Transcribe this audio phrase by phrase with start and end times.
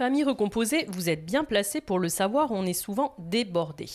[0.00, 3.86] Famille recomposée, vous êtes bien placé pour le savoir, on est souvent débordé.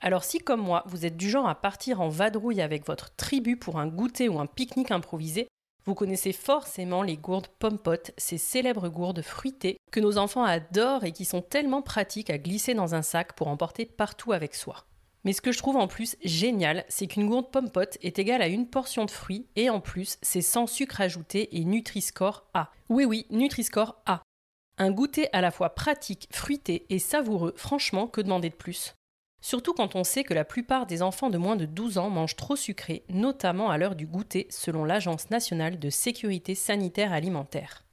[0.00, 3.58] Alors si comme moi, vous êtes du genre à partir en vadrouille avec votre tribu
[3.58, 5.46] pour un goûter ou un pique-nique improvisé,
[5.84, 11.12] vous connaissez forcément les gourdes pompotes, ces célèbres gourdes fruitées que nos enfants adorent et
[11.12, 14.86] qui sont tellement pratiques à glisser dans un sac pour emporter partout avec soi.
[15.24, 18.48] Mais ce que je trouve en plus génial, c'est qu'une gourde pompote est égale à
[18.48, 22.70] une portion de fruits et en plus, c'est sans sucre ajouté et Nutri-Score A.
[22.88, 24.22] Oui oui, Nutri-Score A.
[24.76, 28.94] Un goûter à la fois pratique, fruité et savoureux, franchement, que demander de plus?
[29.40, 32.34] Surtout quand on sait que la plupart des enfants de moins de 12 ans mangent
[32.34, 37.84] trop sucré, notamment à l'heure du goûter, selon l'Agence nationale de sécurité sanitaire alimentaire.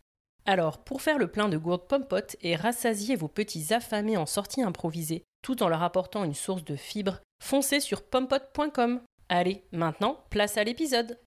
[0.46, 4.64] Alors, pour faire le plein de gourdes pompotes et rassasier vos petits affamés en sortie
[4.64, 9.02] improvisée, tout en leur apportant une source de fibres, foncez sur pompot.com.
[9.30, 11.20] Allez, maintenant, place à l'épisode.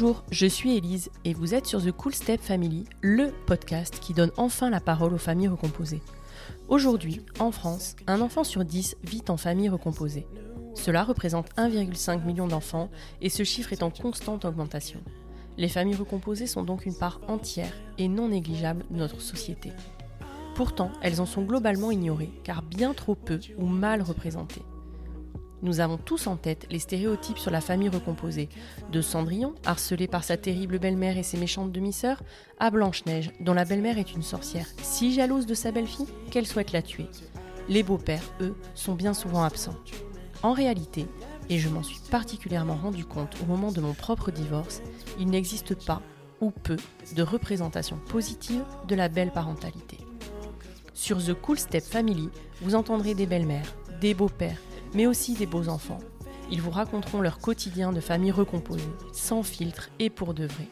[0.00, 4.14] Bonjour, je suis Elise et vous êtes sur The Cool Step Family, le podcast qui
[4.14, 6.02] donne enfin la parole aux familles recomposées.
[6.68, 10.28] Aujourd'hui, en France, un enfant sur 10 vit en famille recomposée.
[10.76, 15.00] Cela représente 1,5 million d'enfants et ce chiffre est en constante augmentation.
[15.56, 19.72] Les familles recomposées sont donc une part entière et non négligeable de notre société.
[20.54, 24.62] Pourtant, elles en sont globalement ignorées, car bien trop peu ou mal représentées.
[25.62, 28.48] Nous avons tous en tête les stéréotypes sur la famille recomposée,
[28.92, 32.22] de Cendrillon, harcelée par sa terrible belle-mère et ses méchantes demi-sœurs,
[32.58, 36.72] à Blanche-Neige, dont la belle-mère est une sorcière si jalouse de sa belle-fille qu'elle souhaite
[36.72, 37.06] la tuer.
[37.68, 39.76] Les beaux-pères, eux, sont bien souvent absents.
[40.44, 41.06] En réalité,
[41.48, 44.80] et je m'en suis particulièrement rendu compte au moment de mon propre divorce,
[45.18, 46.02] il n'existe pas
[46.40, 46.76] ou peu
[47.16, 49.98] de représentation positive de la belle parentalité.
[50.94, 52.28] Sur The Cool Step Family,
[52.62, 54.58] vous entendrez des belles-mères, des beaux-pères,
[54.94, 55.98] mais aussi des beaux enfants.
[56.50, 60.68] Ils vous raconteront leur quotidien de famille recomposée, sans filtre et pour de vrai.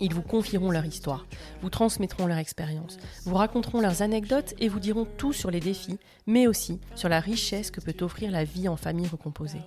[0.00, 1.26] Ils vous confieront leur histoire,
[1.62, 5.98] vous transmettront leur expérience, vous raconteront leurs anecdotes et vous diront tout sur les défis,
[6.26, 9.62] mais aussi sur la richesse que peut offrir la vie en famille recomposée.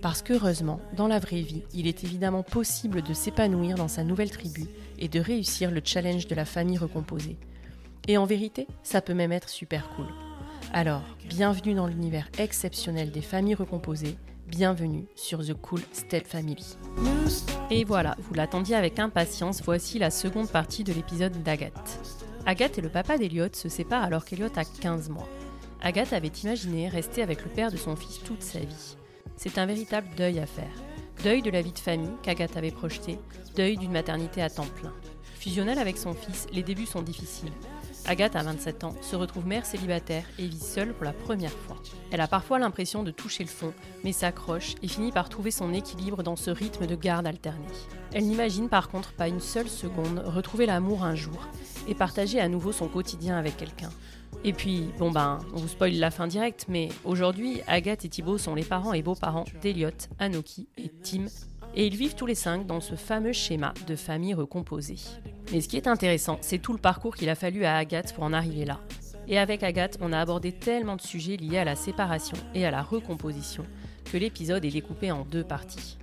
[0.00, 4.30] Parce qu'heureusement, dans la vraie vie, il est évidemment possible de s'épanouir dans sa nouvelle
[4.30, 4.64] tribu
[4.98, 7.36] et de réussir le challenge de la famille recomposée.
[8.08, 10.06] Et en vérité, ça peut même être super cool.
[10.72, 11.02] Alors,
[11.34, 16.76] bienvenue dans l'univers exceptionnel des familles recomposées, bienvenue sur The Cool Step Family.
[17.70, 22.20] Et voilà, vous l'attendiez avec impatience, voici la seconde partie de l'épisode d'Agathe.
[22.44, 25.26] Agathe et le papa d'Eliott se séparent alors qu'Eliott a 15 mois.
[25.80, 28.98] Agathe avait imaginé rester avec le père de son fils toute sa vie.
[29.38, 30.82] C'est un véritable deuil à faire.
[31.24, 33.18] Deuil de la vie de famille qu'Agathe avait projeté,
[33.56, 34.92] deuil d'une maternité à temps plein.
[35.40, 37.52] Fusionnelle avec son fils, les débuts sont difficiles.
[38.06, 41.76] Agathe, à 27 ans, se retrouve mère célibataire et vit seule pour la première fois.
[42.10, 45.72] Elle a parfois l'impression de toucher le fond, mais s'accroche et finit par trouver son
[45.72, 47.66] équilibre dans ce rythme de garde alterné.
[48.12, 51.48] Elle n'imagine par contre pas une seule seconde retrouver l'amour un jour
[51.86, 53.90] et partager à nouveau son quotidien avec quelqu'un.
[54.44, 58.38] Et puis, bon ben, on vous spoil la fin directe, mais aujourd'hui, Agathe et Thibaut
[58.38, 61.26] sont les parents et beaux-parents d'Eliott, Anoki et Tim,
[61.74, 64.98] et ils vivent tous les cinq dans ce fameux schéma de famille recomposée.
[65.52, 68.24] Mais ce qui est intéressant, c'est tout le parcours qu'il a fallu à Agathe pour
[68.24, 68.80] en arriver là.
[69.28, 72.70] Et avec Agathe, on a abordé tellement de sujets liés à la séparation et à
[72.70, 73.64] la recomposition
[74.10, 75.98] que l'épisode est découpé en deux parties.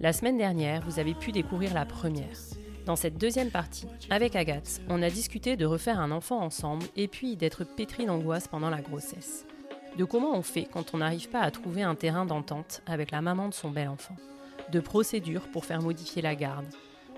[0.00, 2.36] La semaine dernière, vous avez pu découvrir la première.
[2.84, 7.08] Dans cette deuxième partie, avec Agathe, on a discuté de refaire un enfant ensemble et
[7.08, 9.46] puis d'être pétri d'angoisse pendant la grossesse.
[9.96, 13.22] De comment on fait quand on n'arrive pas à trouver un terrain d'entente avec la
[13.22, 14.16] maman de son bel enfant?
[14.74, 16.66] De procédures pour faire modifier la garde,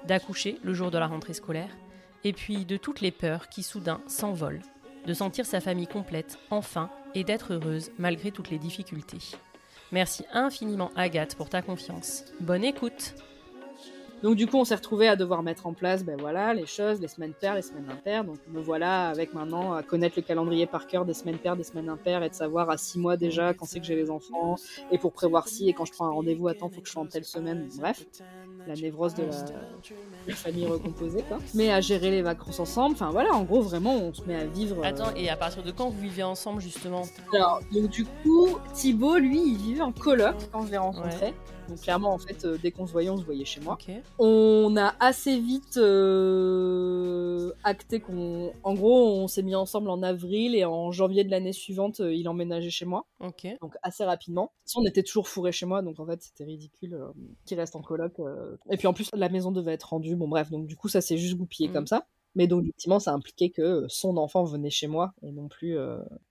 [0.07, 1.75] d'accoucher le jour de la rentrée scolaire,
[2.23, 4.61] et puis de toutes les peurs qui soudain s'envolent,
[5.07, 9.37] de sentir sa famille complète, enfin, et d'être heureuse malgré toutes les difficultés.
[9.91, 12.25] Merci infiniment Agathe pour ta confiance.
[12.41, 13.15] Bonne écoute.
[14.23, 17.01] Donc du coup, on s'est retrouvé à devoir mettre en place, ben voilà, les choses,
[17.01, 18.25] les semaines paires, les semaines impaires.
[18.25, 21.65] Donc me voilà avec maintenant à connaître le calendrier par cœur des semaines paires, des
[21.65, 24.57] semaines impaires et de savoir à six mois déjà quand c'est que j'ai les enfants
[24.91, 27.03] et pour prévoir si et quand je prends un rendez-vous, attends, faut que je sois
[27.03, 27.69] en telle semaine.
[27.79, 28.05] Bref,
[28.67, 31.39] la névrose de la, famille recomposée, quoi.
[31.55, 32.95] Mais à gérer les vacances ensemble.
[32.95, 34.79] Enfin voilà, en gros, vraiment, on se met à vivre.
[34.81, 37.03] Euh, attends, et à partir de quand vous vivez ensemble justement?
[37.33, 41.35] Alors, donc du coup, Thibaut, lui, il vivait en coloc quand je l'ai rencontré.
[41.69, 43.79] Donc clairement, en fait, euh, dès qu'on se voyait, on se voyait chez moi.
[44.19, 48.53] On a assez vite euh, acté qu'on...
[48.63, 52.15] En gros, on s'est mis ensemble en avril et en janvier de l'année suivante, euh,
[52.15, 53.07] il emménageait chez moi.
[53.61, 54.53] Donc assez rapidement.
[54.77, 56.99] on était toujours fourrés chez moi, donc en fait, c'était ridicule
[57.45, 58.15] qu'il reste en coloc.
[58.71, 60.17] Et puis en plus, la maison devait être rendue.
[60.17, 61.73] Bon bref, donc du coup, ça s'est juste goupillé mm.
[61.73, 62.07] comme ça.
[62.35, 65.77] Mais donc, effectivement, ça impliquait que son enfant venait chez moi et non plus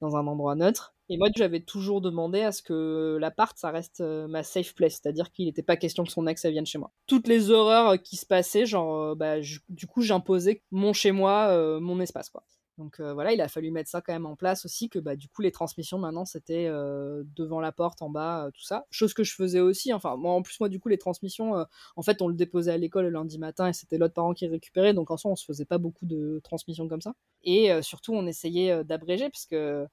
[0.02, 0.95] dans un endroit neutre.
[1.07, 4.94] Et moi, j'avais toujours demandé à ce que l'appart, ça reste euh, ma safe place,
[4.94, 6.92] c'est-à-dire qu'il n'était pas question que son ex vienne chez moi.
[7.06, 9.36] Toutes les horreurs euh, qui se passaient, genre, euh, bah,
[9.69, 12.44] du coup, j'imposais mon chez moi, mon espace, quoi.
[12.78, 15.30] Donc voilà, il a fallu mettre ça quand même en place aussi, que bah, du
[15.30, 18.86] coup les transmissions maintenant c'était devant la porte, en bas, tout ça.
[18.92, 21.66] Chose que je faisais aussi, enfin moi en plus moi du coup les transmissions,
[21.96, 24.46] en fait on le déposait à l'école le lundi matin et c'était l'autre parent qui
[24.48, 27.13] récupérait, donc en soi on se faisait pas beaucoup de transmissions comme ça.
[27.44, 29.88] Et surtout on essayait d'abréger parce que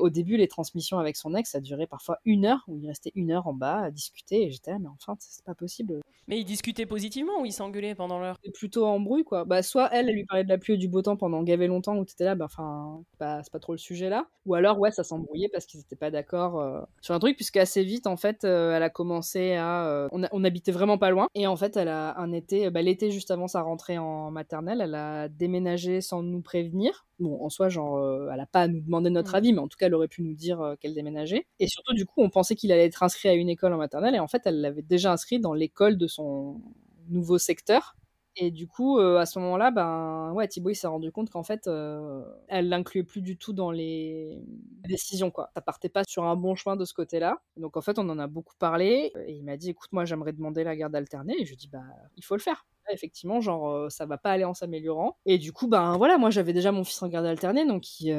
[0.00, 3.12] au début, les transmissions avec son ex, ça durait parfois une heure, où il restait
[3.14, 6.00] une heure en bas à discuter, et j'étais là, mais enfin, c'est pas possible.
[6.28, 8.36] Mais ils discutaient positivement ou ils s'engueulaient pendant l'heure?
[8.42, 9.44] C'était plutôt en bruit, quoi.
[9.44, 11.66] Bah, soit elle, elle lui parlait de la pluie et du beau temps pendant gavé
[11.66, 14.26] longtemps, où t'étais là, bah, enfin, c'est pas trop le sujet là.
[14.46, 17.56] Ou alors, ouais, ça s'embrouillait parce qu'ils étaient pas d'accord euh, sur un truc, puisque
[17.56, 19.86] assez vite, en fait, euh, elle a commencé à.
[19.86, 22.82] Euh, on, on, habitait vraiment pas loin, et en fait, elle a un été, bah,
[22.82, 27.06] l'été juste avant sa rentrée en maternelle, elle a déménagé sans nous prévenir.
[27.22, 29.36] Bon, en soi, genre, elle a pas à nous demander notre mm.
[29.36, 31.46] avis, mais en tout cas, elle aurait pu nous dire qu'elle déménageait.
[31.60, 34.14] Et surtout, du coup, on pensait qu'il allait être inscrit à une école en maternelle,
[34.14, 36.60] et en fait, elle l'avait déjà inscrit dans l'école de son
[37.08, 37.96] nouveau secteur.
[38.36, 41.42] Et du coup, euh, à ce moment-là, ben ouais, Thibaut il s'est rendu compte qu'en
[41.42, 44.42] fait, euh, elle l'incluait plus du tout dans les
[44.88, 45.50] décisions quoi.
[45.54, 47.42] Ça partait pas sur un bon chemin de ce côté-là.
[47.58, 49.12] Donc en fait, on en a beaucoup parlé.
[49.26, 51.34] Et il m'a dit, écoute, moi j'aimerais demander la garde alternée.
[51.38, 51.84] Et je lui dis, bah
[52.16, 55.16] il faut le faire effectivement, genre, euh, ça va pas aller en s'améliorant.
[55.26, 58.14] Et du coup, ben voilà, moi j'avais déjà mon fils en garde alternée, donc il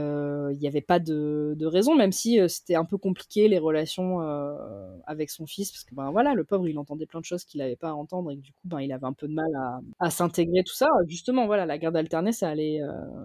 [0.60, 4.56] n'y avait pas de, raison, même si euh, c'était un peu compliqué les relations euh,
[5.06, 7.60] avec son fils, parce que ben voilà, le pauvre il entendait plein de choses qu'il
[7.60, 9.51] n'avait pas à entendre, et du coup, ben il avait un peu de mal
[10.00, 10.88] à, s'intégrer, tout ça.
[11.07, 12.81] Justement, voilà, la garde alternée, ça allait,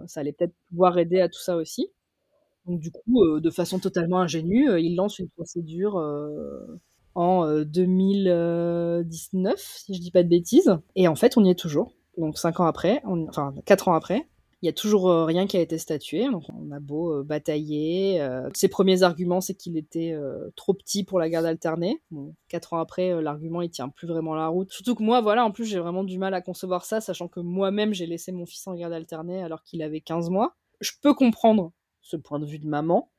[0.07, 1.89] ça allait peut-être pouvoir aider à tout ça aussi.
[2.65, 5.97] Donc du coup, de façon totalement ingénue, il lance une procédure
[7.15, 10.77] en 2019, euh, si je dis pas de bêtises.
[10.95, 11.93] Et en fait, on y est toujours.
[12.17, 14.27] Donc cinq ans après, enfin quatre ans après,
[14.61, 16.29] il y a toujours euh, rien qui a été statué.
[16.29, 18.21] Donc on a beau euh, batailler.
[18.53, 20.15] ses premiers arguments, c'est qu'il était
[20.55, 22.01] trop petit pour la garde alternée.
[22.11, 24.71] Bon, quatre ans après, l'argument il tient plus vraiment la route.
[24.71, 27.39] Surtout que moi, voilà, en plus j'ai vraiment du mal à concevoir ça, sachant que
[27.39, 30.55] moi-même j'ai laissé mon fils en garde alternée alors qu'il avait 15 mois.
[30.81, 31.71] Je peux comprendre
[32.01, 33.09] ce point de vue de maman,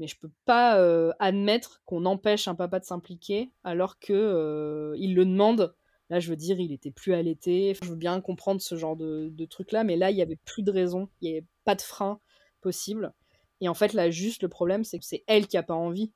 [0.00, 4.96] mais je peux pas euh, admettre qu'on empêche un papa de s'impliquer alors que euh,
[4.98, 5.74] il le demande.
[6.08, 7.76] Là, je veux dire, il était plus allaité.
[7.80, 10.38] Je veux bien comprendre ce genre de, de truc là, mais là, il y avait
[10.44, 12.18] plus de raison, il y avait pas de frein
[12.62, 13.12] possible.
[13.60, 16.10] Et en fait, là, juste le problème, c'est que c'est elle qui a pas envie.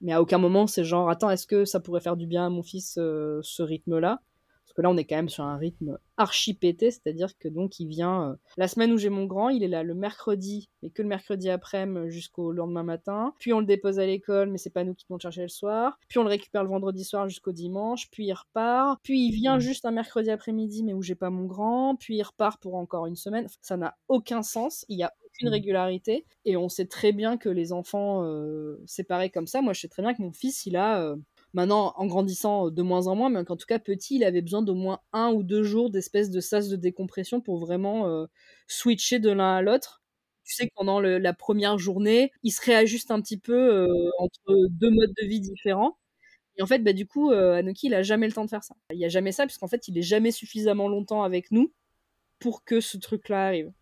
[0.00, 2.50] Mais à aucun moment, c'est genre, attends, est-ce que ça pourrait faire du bien à
[2.50, 4.20] mon fils euh, ce rythme-là?
[4.68, 7.80] Parce que là, on est quand même sur un rythme archi pété, c'est-à-dire que donc
[7.80, 10.90] il vient euh, la semaine où j'ai mon grand, il est là le mercredi, mais
[10.90, 13.32] que le mercredi après-midi jusqu'au lendemain matin.
[13.38, 15.98] Puis on le dépose à l'école, mais c'est pas nous qui vont chercher le soir.
[16.08, 18.10] Puis on le récupère le vendredi soir jusqu'au dimanche.
[18.10, 19.00] Puis il repart.
[19.02, 21.96] Puis il vient juste un mercredi après-midi, mais où j'ai pas mon grand.
[21.96, 23.46] Puis il repart pour encore une semaine.
[23.62, 24.84] Ça n'a aucun sens.
[24.88, 25.52] Il y a aucune mmh.
[25.52, 26.26] régularité.
[26.44, 29.88] Et on sait très bien que les enfants euh, séparés comme ça, moi je sais
[29.88, 31.16] très bien que mon fils, il a euh,
[31.54, 34.42] Maintenant, en grandissant euh, de moins en moins, mais qu'en tout cas petit, il avait
[34.42, 38.26] besoin d'au moins un ou deux jours d'espèce de sas de décompression pour vraiment euh,
[38.66, 40.02] switcher de l'un à l'autre.
[40.44, 44.40] Tu sais que pendant la première journée, il se réajuste un petit peu euh, entre
[44.70, 45.98] deux modes de vie différents.
[46.58, 48.74] Et en fait, bah, du coup, Anoki, il a jamais le temps de faire ça.
[48.92, 51.72] Il n'y a jamais ça, puisqu'en fait, il est jamais suffisamment longtemps avec nous
[52.40, 53.72] pour que ce truc-là arrive.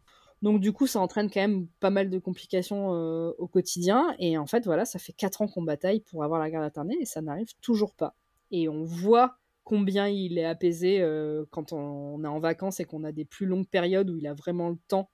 [0.47, 4.15] Donc du coup, ça entraîne quand même pas mal de complications euh, au quotidien.
[4.21, 6.97] Et en fait, voilà, ça fait 4 ans qu'on bataille pour avoir la garde alternée
[7.01, 8.15] et ça n'arrive toujours pas.
[8.53, 13.03] Et on voit combien il est apaisé euh, quand on, est en vacances et qu'on
[13.03, 15.11] a des plus longues périodes où il a vraiment le temps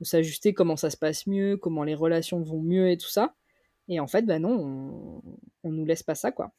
[0.00, 3.34] de s'ajuster, comment ça se passe mieux, comment les relations vont mieux et tout ça.
[3.88, 5.22] Et en fait, bah non, on,
[5.64, 6.50] on nous laisse pas ça, quoi.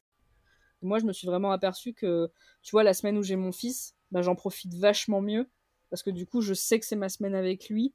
[0.84, 2.30] Moi, je me suis vraiment aperçu que,
[2.62, 5.50] tu vois, la semaine où j'ai mon fils, bah, j'en profite vachement mieux
[5.94, 7.94] parce que du coup, je sais que c'est ma semaine avec lui,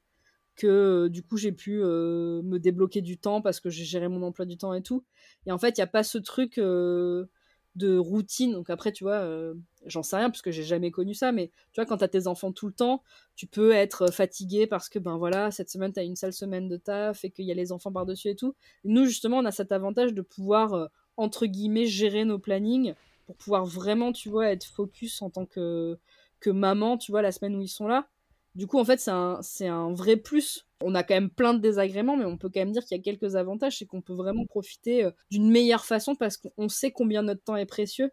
[0.59, 4.45] que du coup j'ai pu me débloquer du temps parce que j'ai géré mon emploi
[4.45, 5.05] du temps et tout.
[5.47, 8.53] Et en fait, il n'y a pas ce truc de routine.
[8.53, 9.27] Donc après, tu vois,
[9.87, 12.09] j'en sais rien parce que j'ai jamais connu ça, mais tu vois, quand tu as
[12.09, 13.03] tes enfants tout le temps,
[13.37, 16.69] tu peux être fatigué parce que, ben voilà, cette semaine, tu as une sale semaine
[16.69, 18.55] de taf et qu'il y a les enfants par-dessus et tout.
[18.85, 22.95] nous, justement, on a cet avantage de pouvoir, entre guillemets, gérer nos plannings
[23.27, 25.99] pour pouvoir vraiment, tu vois, être focus en tant que,
[26.41, 28.09] que maman, tu vois, la semaine où ils sont là.
[28.59, 30.67] Du coup, en fait, c'est un, vrai plus.
[30.83, 33.01] On a quand même plein de désagréments, mais on peut quand même dire qu'il y
[33.01, 33.79] a quelques avantages.
[33.79, 37.55] C'est qu'on peut vraiment profiter euh, d'une meilleure façon parce qu'on sait combien notre temps
[37.55, 38.11] est précieux.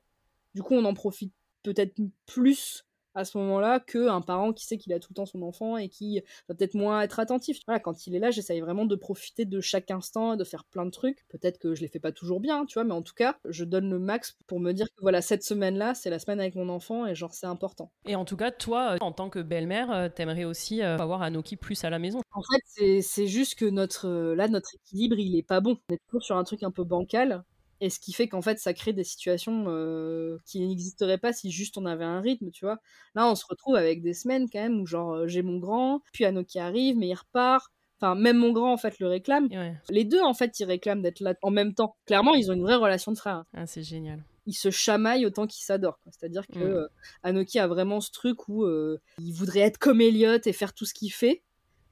[0.53, 1.33] Du coup, on en profite
[1.63, 1.95] peut-être
[2.27, 5.77] plus à ce moment-là qu'un parent qui sait qu'il a tout le temps son enfant
[5.77, 7.59] et qui va peut-être moins être attentif.
[7.65, 10.65] Voilà, quand il est là, j'essaye vraiment de profiter de chaque instant et de faire
[10.65, 11.25] plein de trucs.
[11.29, 13.63] Peut-être que je les fais pas toujours bien, tu vois, mais en tout cas, je
[13.63, 16.69] donne le max pour me dire que voilà, cette semaine-là, c'est la semaine avec mon
[16.69, 17.91] enfant et genre c'est important.
[18.05, 21.55] Et en tout cas, toi, en tant que belle-mère, euh, t'aimerais aussi euh, avoir Anoki
[21.55, 22.19] plus à la maison?
[22.33, 25.77] En fait, c'est juste que notre là, notre équilibre, il est pas bon.
[25.89, 27.43] On est toujours sur un truc un peu bancal
[27.81, 31.51] et ce qui fait qu'en fait, ça crée des situations euh, qui n'existeraient pas si
[31.51, 32.79] juste on avait un rythme, tu vois.
[33.15, 36.01] Là, on se retrouve avec des semaines quand même où genre euh, j'ai mon grand,
[36.13, 37.71] puis Anno qui arrive, mais il repart.
[37.99, 39.49] Enfin, même mon grand en fait le réclame.
[39.89, 41.95] Les deux en fait, ils réclament d'être là en même temps.
[42.05, 43.45] Clairement, ils ont une vraie relation de frère.
[43.53, 44.23] Ah, c'est génial.
[44.47, 45.99] Ils se chamaillent autant qu'ils s'adorent.
[46.11, 46.61] C'est-à-dire que mmh.
[46.61, 46.87] Euh,
[47.23, 50.93] Anoki a vraiment ce truc où il voudrait être comme Elliot et faire tout ce
[50.93, 51.44] qu'il fait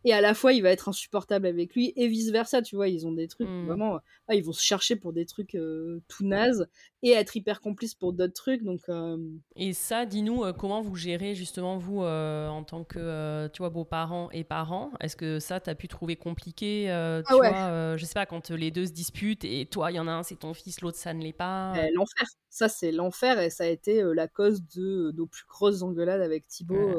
[0.04, 2.88] et à la fois il va être insupportable avec lui et vice versa tu vois
[2.88, 3.66] ils ont des trucs mmh.
[3.66, 6.68] vraiment ah, ils vont se chercher pour des trucs euh, tout nazes
[7.02, 9.18] et être hyper complices pour d'autres trucs donc euh,
[9.56, 14.30] et ça dis-nous euh, comment vous gérez justement vous en tant que tu vois beaux-parents
[14.32, 14.92] et parents?
[15.00, 18.72] Est-ce que ça t'as pu trouver compliqué tu ah vois je sais pas quand les
[18.72, 21.14] deux se disputent et toi il y en a un c'est ton fils l'autre ça
[21.14, 21.74] ne l'est pas?
[21.78, 22.28] Eh, l'enfer.
[22.50, 26.48] Ça c'est l'enfer et ça a été la cause de nos plus grosses engueulades avec
[26.48, 26.92] Thibaut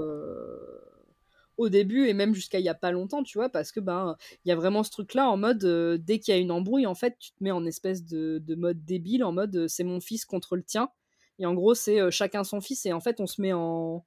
[1.57, 4.17] au début et même jusqu'à il y a pas longtemps, tu vois, parce que ben
[4.45, 6.87] il y a vraiment ce truc-là en mode euh, dès qu'il y a une embrouille,
[6.87, 10.01] en fait, tu te mets en espèce de, mode débile, en mode euh, c'est mon
[10.01, 10.91] fils contre le tien,
[11.39, 14.05] et en gros c'est euh, chacun son fils et en fait on se met en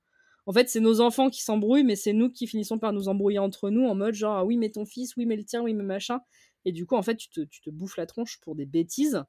[0.47, 3.39] en fait, c'est nos enfants qui s'embrouillent, mais c'est nous qui finissons par nous embrouiller
[3.39, 5.73] entre nous en mode genre, ah oui, mais ton fils, oui, mais le tien, oui,
[5.73, 6.21] mais machin.
[6.63, 9.21] Et du coup, en fait, tu te, tu te bouffes la tronche pour des bêtises,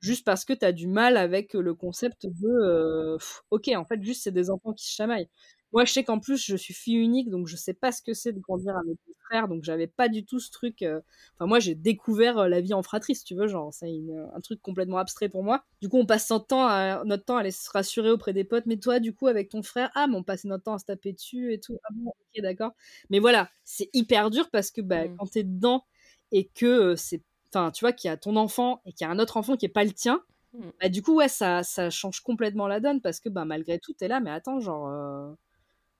[0.00, 3.16] juste parce que tu as du mal avec le concept de,
[3.50, 5.28] ok, en fait, juste c'est des enfants qui se chamaillent.
[5.72, 8.12] Moi, je sais qu'en plus, je suis fille unique, donc je sais pas ce que
[8.12, 10.82] c'est de grandir avec mes frères, donc j'avais pas du tout ce truc.
[10.82, 11.00] Euh,
[11.34, 13.90] enfin, moi, j'ai découvert euh, la vie en fratrie, si tu veux, genre, c'est
[14.34, 15.64] un truc complètement abstrait pour moi.
[15.80, 18.44] Du coup, on passe notre temps à, notre temps à aller se rassurer auprès des
[18.44, 20.78] potes, mais toi, du coup, avec ton frère, ah, mais on passe notre temps à
[20.78, 21.78] se taper dessus et tout.
[21.84, 22.72] Ah bon, ok, d'accord.
[23.08, 25.16] Mais voilà, c'est hyper dur parce que bah, mmh.
[25.16, 25.84] quand t'es dedans
[26.32, 27.22] et que euh, c'est.
[27.54, 29.56] Enfin, tu vois, qu'il y a ton enfant et qu'il y a un autre enfant
[29.56, 30.68] qui est pas le tien, mmh.
[30.82, 33.94] bah, du coup, ouais, ça, ça change complètement la donne parce que bah, malgré tout,
[33.94, 34.88] t'es là, mais attends, genre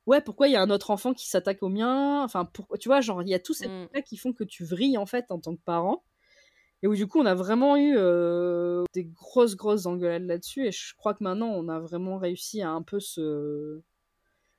[0.07, 2.23] ouais, pourquoi il y a un autre enfant qui s'attaque au mien?
[2.23, 3.79] Enfin, pourquoi, tu vois, genre, il y a tous ces mmh.
[3.87, 6.05] trucs-là qui font que tu vrilles, en fait, en tant que parent.
[6.83, 10.67] Et où, du coup, on a vraiment eu euh, des grosses, grosses engueulades là-dessus.
[10.67, 13.81] Et je crois que maintenant, on a vraiment réussi à un peu se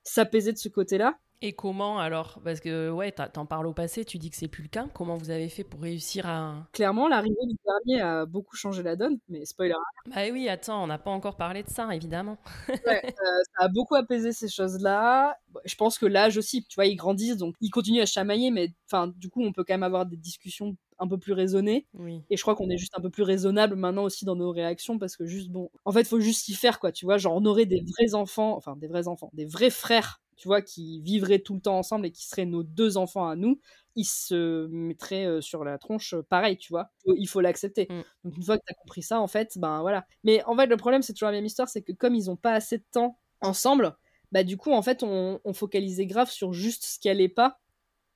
[0.04, 1.20] s'apaiser de ce côté-là.
[1.46, 4.64] Et comment alors Parce que ouais, t'en parles au passé, tu dis que c'est plus
[4.64, 4.88] le cas.
[4.94, 8.96] Comment vous avez fait pour réussir à Clairement, l'arrivée du dernier a beaucoup changé la
[8.96, 9.74] donne, mais spoiler.
[10.06, 12.38] Bah oui, attends, on n'a pas encore parlé de ça, évidemment.
[12.70, 13.10] ouais, euh,
[13.58, 15.38] ça a beaucoup apaisé ces choses-là.
[15.66, 18.70] Je pense que l'âge aussi, tu vois, ils grandissent, donc ils continuent à chamailler, mais
[18.90, 21.88] enfin, du coup, on peut quand même avoir des discussions un peu plus raisonnées.
[21.94, 22.22] Oui.
[22.30, 24.98] Et je crois qu'on est juste un peu plus raisonnable maintenant aussi dans nos réactions
[24.98, 27.36] parce que juste bon, en fait, il faut juste y faire quoi, tu vois, genre
[27.36, 31.02] on aurait des vrais enfants, enfin des vrais enfants, des vrais frères tu vois, qui
[31.02, 33.60] vivraient tout le temps ensemble et qui seraient nos deux enfants à nous,
[33.96, 36.90] ils se mettraient euh, sur la tronche euh, pareil, tu vois.
[37.06, 37.88] Il faut l'accepter.
[37.90, 38.02] Mm.
[38.24, 40.06] Donc une fois que tu as compris ça, en fait, ben voilà.
[40.24, 42.36] Mais en fait, le problème, c'est toujours la même histoire, c'est que comme ils ont
[42.36, 43.96] pas assez de temps ensemble,
[44.32, 47.60] bah du coup, en fait, on, focalisait grave sur juste ce qui allait pas,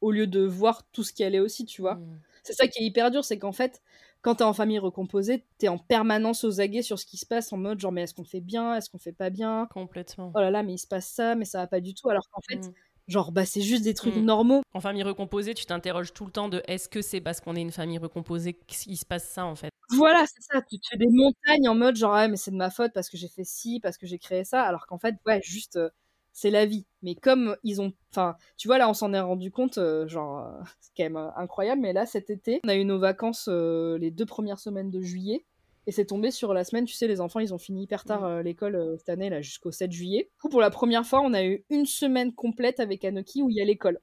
[0.01, 1.95] au lieu de voir tout ce qui allait aussi, tu vois.
[1.95, 2.19] Mm.
[2.43, 3.81] C'est ça qui est hyper dur, c'est qu'en fait,
[4.21, 7.51] quand t'es en famille recomposée, t'es en permanence aux aguets sur ce qui se passe
[7.53, 9.67] en mode genre mais est-ce qu'on fait bien, est-ce qu'on fait pas bien?
[9.71, 10.31] Complètement.
[10.35, 12.09] Oh là là, mais il se passe ça, mais ça va pas du tout.
[12.09, 12.73] Alors qu'en fait, mm.
[13.07, 14.25] genre bah c'est juste des trucs mm.
[14.25, 14.61] normaux.
[14.73, 17.61] En famille recomposée, tu t'interroges tout le temps de est-ce que c'est parce qu'on est
[17.61, 19.69] une famille recomposée qu'il se passe ça en fait?
[19.91, 20.61] Voilà, c'est ça.
[20.61, 23.09] Tu te fais des montagnes en mode genre ouais mais c'est de ma faute parce
[23.09, 24.63] que j'ai fait ci, parce que j'ai créé ça.
[24.63, 25.89] Alors qu'en fait ouais juste euh,
[26.37, 26.85] c'est la vie.
[27.01, 30.45] Mais comme ils ont, enfin, tu vois là, on s'en est rendu compte, euh, genre,
[30.45, 31.81] euh, c'est quand même euh, incroyable.
[31.81, 35.45] Mais là, cet été, on a eu nos vacances les deux premières semaines de juillet.
[35.87, 38.21] Et c'est tombé sur la semaine, tu sais, les enfants, ils ont fini hyper tard
[38.21, 38.41] mmh.
[38.41, 40.29] l'école cette année, là, jusqu'au 7 juillet.
[40.35, 43.49] Du coup, pour la première fois, on a eu une semaine complète avec Anoki où
[43.49, 43.99] il y a l'école.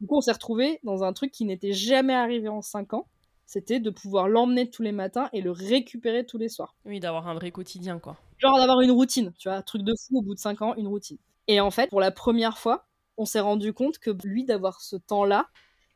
[0.00, 3.06] Du coup, on s'est retrouvé dans un truc qui n'était jamais arrivé en 5 ans.
[3.46, 6.74] C'était de pouvoir l'emmener tous les matins et le récupérer tous les soirs.
[6.84, 8.18] Oui, d'avoir un vrai quotidien, quoi.
[8.38, 10.88] Genre d'avoir une routine, tu vois, truc de fou au bout de 5 ans, une
[10.88, 11.18] routine.
[11.50, 14.94] Et en fait, pour la première fois, on s'est rendu compte que lui, d'avoir ce
[14.94, 15.48] temps-là,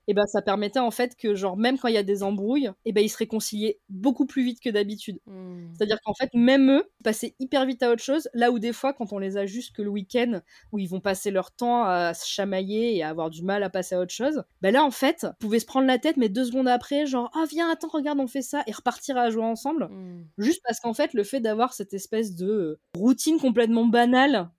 [0.09, 2.71] et ben ça permettait en fait que genre même quand il y a des embrouilles,
[2.85, 5.21] et ben ils se réconciliaient beaucoup plus vite que d'habitude.
[5.27, 5.73] Hmm.
[5.73, 8.93] C'est-à-dire qu'en fait même eux passaient hyper vite à autre chose, là où des fois
[8.93, 10.41] quand on les a juste que le week-end
[10.73, 13.71] où ils vont passer leur temps à se chamailler et à avoir du mal à
[13.71, 16.29] passer à autre chose, ben là en fait, ils pouvaient se prendre la tête mais
[16.29, 19.45] deux secondes après genre ah viens attends regarde on fait ça et repartir à jouer
[19.45, 19.85] ensemble.
[19.85, 20.25] Hmm.
[20.37, 24.51] Juste parce qu'en fait le fait d'avoir cette espèce de routine complètement banale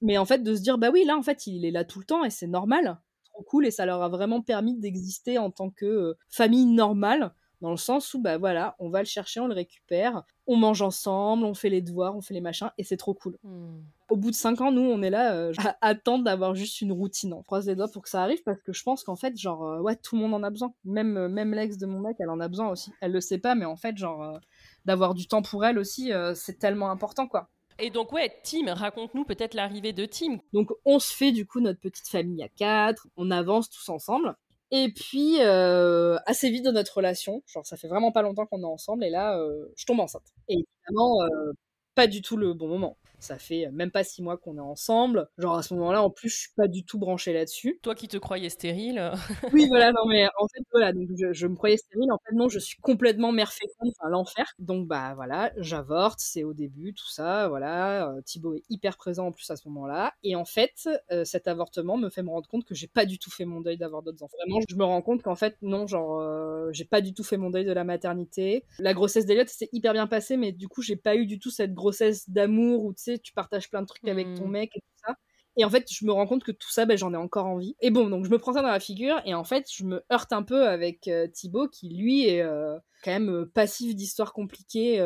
[0.00, 1.98] mais en fait de se dire bah oui là en fait il est là tout
[1.98, 2.98] le temps et c'est normal.
[3.24, 7.32] Trop cool et ça leur a vraiment permis d'exister en tant que euh, famille normale
[7.60, 10.80] dans le sens où bah voilà on va le chercher on le récupère on mange
[10.80, 13.36] ensemble on fait les devoirs on fait les machins et c'est trop cool.
[13.42, 13.82] Hmm.
[14.08, 16.92] au bout de cinq ans nous on est là euh, à attendre d'avoir juste une
[16.92, 19.36] routine on croise les doigts pour que ça arrive parce que je pense qu'en fait
[19.36, 20.72] genre euh, ouais tout le monde en a besoin.
[20.84, 22.92] Même même l'ex de mon mec elle en a besoin aussi.
[23.02, 24.40] Elle le sait pas mais en fait genre
[24.86, 29.24] d'avoir du temps pour elle aussi c'est tellement important quoi Et donc, ouais, Tim, raconte-nous
[29.24, 30.38] peut-être l'arrivée de Tim.
[30.52, 34.36] Donc on se fait du coup notre petite famille à quatre, on avance tous ensemble.
[34.70, 38.60] Et puis euh, assez vite dans notre relation, genre ça fait vraiment pas longtemps qu'on
[38.62, 40.22] est ensemble et là euh, je tombe enceinte.
[40.48, 41.52] Et évidemment euh,
[41.96, 42.96] pas du tout le bon moment.
[43.20, 45.28] Ça fait même pas six mois qu'on est ensemble.
[45.38, 47.78] Genre à ce moment-là en plus je suis pas du tout branchée là-dessus.
[47.82, 49.12] Toi qui te croyais stérile.
[49.54, 52.34] Oui voilà non mais en fait voilà donc je, je me croyais stérile en fait
[52.34, 54.54] non je suis complètement mère féconde enfin l'enfer.
[54.58, 59.26] Donc bah voilà j'avorte c'est au début tout ça voilà euh, Thibaut est hyper présent
[59.28, 62.48] en plus à ce moment-là et en fait euh, cet avortement me fait me rendre
[62.48, 64.36] compte que j'ai pas du tout fait mon deuil d'avoir d'autres enfants.
[64.46, 67.36] Vraiment je me rends compte qu'en fait non genre euh, j'ai pas du tout fait
[67.36, 68.64] mon deuil de la maternité.
[68.78, 71.50] La grossesse d'Eliott s'est hyper bien passée mais du coup j'ai pas eu du tout
[71.50, 74.80] cette grossesse d'amour où tu sais tu partages plein de trucs avec ton mec et
[74.80, 75.16] tout ça.
[75.56, 77.74] Et en fait, je me rends compte que tout ça, ben, j'en ai encore envie.
[77.80, 80.02] Et bon, donc je me prends ça dans la figure, et en fait, je me
[80.12, 84.32] heurte un peu avec euh, Thibaut, qui lui est euh, quand même euh, passif d'histoires
[84.32, 85.04] compliquées,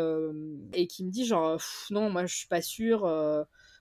[0.75, 3.07] et qui me dit genre, non, moi je suis pas sûre.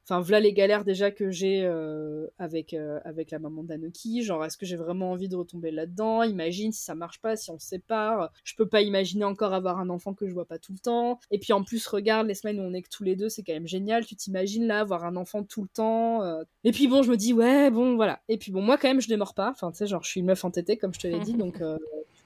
[0.06, 4.22] Enfin, voilà les galères déjà que j'ai euh, avec, euh, avec la maman d'Anoki.
[4.22, 6.24] Genre, est-ce que j'ai vraiment envie de retomber là-dedans?
[6.24, 8.30] Imagine si ça marche pas, si on se sépare.
[8.44, 11.20] Je peux pas imaginer encore avoir un enfant que je vois pas tout le temps.
[11.32, 13.44] Et puis en plus, regarde, les semaines où on est que tous les deux, c'est
[13.44, 14.06] quand même génial.
[14.06, 16.22] Tu t'imagines là, avoir un enfant tout le temps.
[16.24, 16.44] euh.
[16.66, 18.22] Et puis bon, je me dis, ouais, bon, voilà.
[18.28, 19.52] Et puis bon, moi quand même, je démords pas.
[19.52, 21.34] Enfin, tu sais, genre, je suis une meuf entêtée, comme je te l'ai dit.
[21.38, 21.78] donc, euh,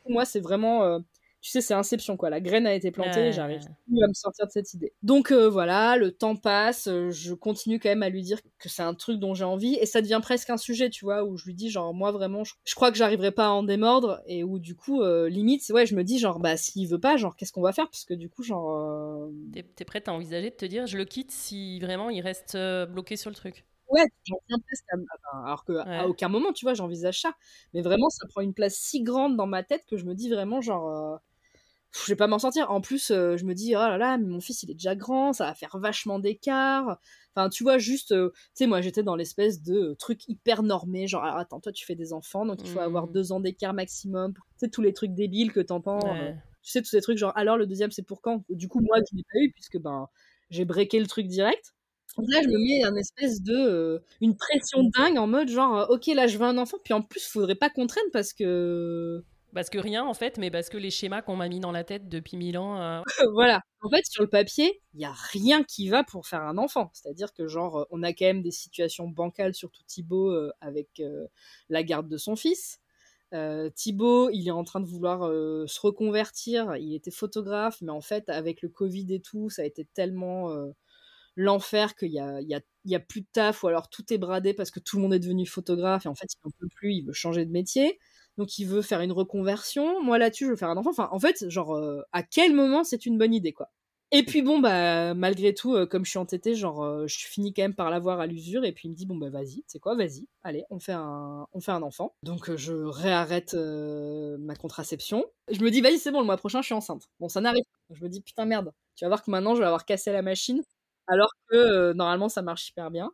[0.09, 0.99] moi, c'est vraiment.
[1.41, 2.29] Tu sais, c'est Inception, quoi.
[2.29, 4.93] La graine a été plantée, j'arrive plus à me sortir de cette idée.
[5.03, 8.69] Donc euh, voilà, le temps passe, euh, je continue quand même à lui dire que
[8.69, 11.37] c'est un truc dont j'ai envie, et ça devient presque un sujet, tu vois, où
[11.37, 14.21] je lui dis genre, moi vraiment, je, je crois que j'arriverai pas à en démordre,
[14.25, 17.17] et où du coup, euh, limite, ouais, je me dis genre, bah s'il veut pas,
[17.17, 17.89] genre, qu'est-ce qu'on va faire?
[17.89, 19.29] Parce que du coup, genre...
[19.75, 22.57] T'es prête à envisager de te dire, je le quitte si vraiment il reste
[22.89, 23.65] bloqué sur le truc?
[23.89, 24.95] Ouais, j'en viens presque à...
[24.97, 25.97] enfin, alors que Ouais.
[25.97, 27.33] à aucun moment, tu vois, j'envisage ça.
[27.73, 30.29] Mais vraiment, ça prend une place si grande dans ma tête que je me dis
[30.29, 30.89] vraiment genre...
[30.89, 31.17] euh,
[32.05, 32.69] je vais pas m'en sortir.
[32.69, 34.95] En plus, euh, je me dis, oh là là, mais mon fils, il est déjà
[34.95, 36.99] grand, ça va faire vachement d'écart.
[37.35, 40.63] Enfin, tu vois, juste, euh, tu sais, moi, j'étais dans l'espèce de euh, truc hyper
[40.63, 43.39] normé, genre, alors, attends, toi, tu fais des enfants, donc il faut avoir deux ans
[43.39, 44.33] d'écart maximum.
[44.33, 45.99] Tu sais, tous les trucs débiles que t'entends.
[46.13, 46.35] Ouais.
[46.61, 48.43] tu sais, tous ces trucs, genre, alors, le deuxième, c'est pour quand?
[48.49, 50.07] Du coup, moi, je l'ai pas eu, puisque, ben,
[50.49, 51.73] j'ai breaké le truc direct.
[52.15, 53.53] Donc là, je me mets un espèce de...
[53.55, 56.93] euh, une pression dingue en mode, genre, euh, ok, là, je veux un enfant, puis
[56.93, 59.23] en plus, faudrait pas qu'on traîne, parce que...
[59.53, 61.83] Parce que rien en fait, mais parce que les schémas qu'on m'a mis dans la
[61.83, 62.79] tête depuis mille ans.
[62.81, 63.01] euh,
[63.33, 63.61] voilà.
[63.81, 66.91] En fait, sur le papier, il y a rien qui va pour faire un enfant.
[66.93, 71.01] C'est-à-dire que, genre, on a quand même des situations bancales, surtout Thibaut, euh, avec
[71.69, 72.79] la garde de son fils.
[73.33, 76.75] Euh, Thibaut, il est en train de vouloir euh, se reconvertir.
[76.77, 80.51] Il était photographe, mais en fait, avec le Covid et tout, ça a été tellement
[80.51, 80.71] euh,
[81.37, 84.17] l'enfer qu'il y a, y, a, y a plus de taf, ou alors tout est
[84.17, 86.67] bradé parce que tout le monde est devenu photographe, et en fait, il n'en peut
[86.75, 87.99] plus, il veut changer de métier.
[88.37, 90.03] Donc, il veut faire une reconversion.
[90.03, 90.91] Moi, là-dessus, je veux faire un enfant.
[90.91, 93.69] Enfin, en fait, genre, euh, à quel moment c'est une bonne idée, quoi?
[94.11, 97.53] Et puis bon bah malgré tout euh, comme je suis entêtée genre euh, je finis
[97.53, 99.79] quand même par l'avoir à l'usure et puis il me dit bon bah vas-y c'est
[99.79, 99.95] quoi?
[99.95, 102.15] Vas-y allez on fait un on fait un enfant.
[102.23, 105.25] Donc je réarrête ma contraception.
[105.51, 107.03] Je me dis vas-y c'est bon le mois prochain je suis enceinte.
[107.19, 107.95] Bon ça n'arrive pas.
[107.95, 110.21] Je me dis putain merde tu vas voir que maintenant je vais avoir cassé la
[110.21, 110.61] machine
[111.07, 113.11] alors que euh, normalement ça marche hyper bien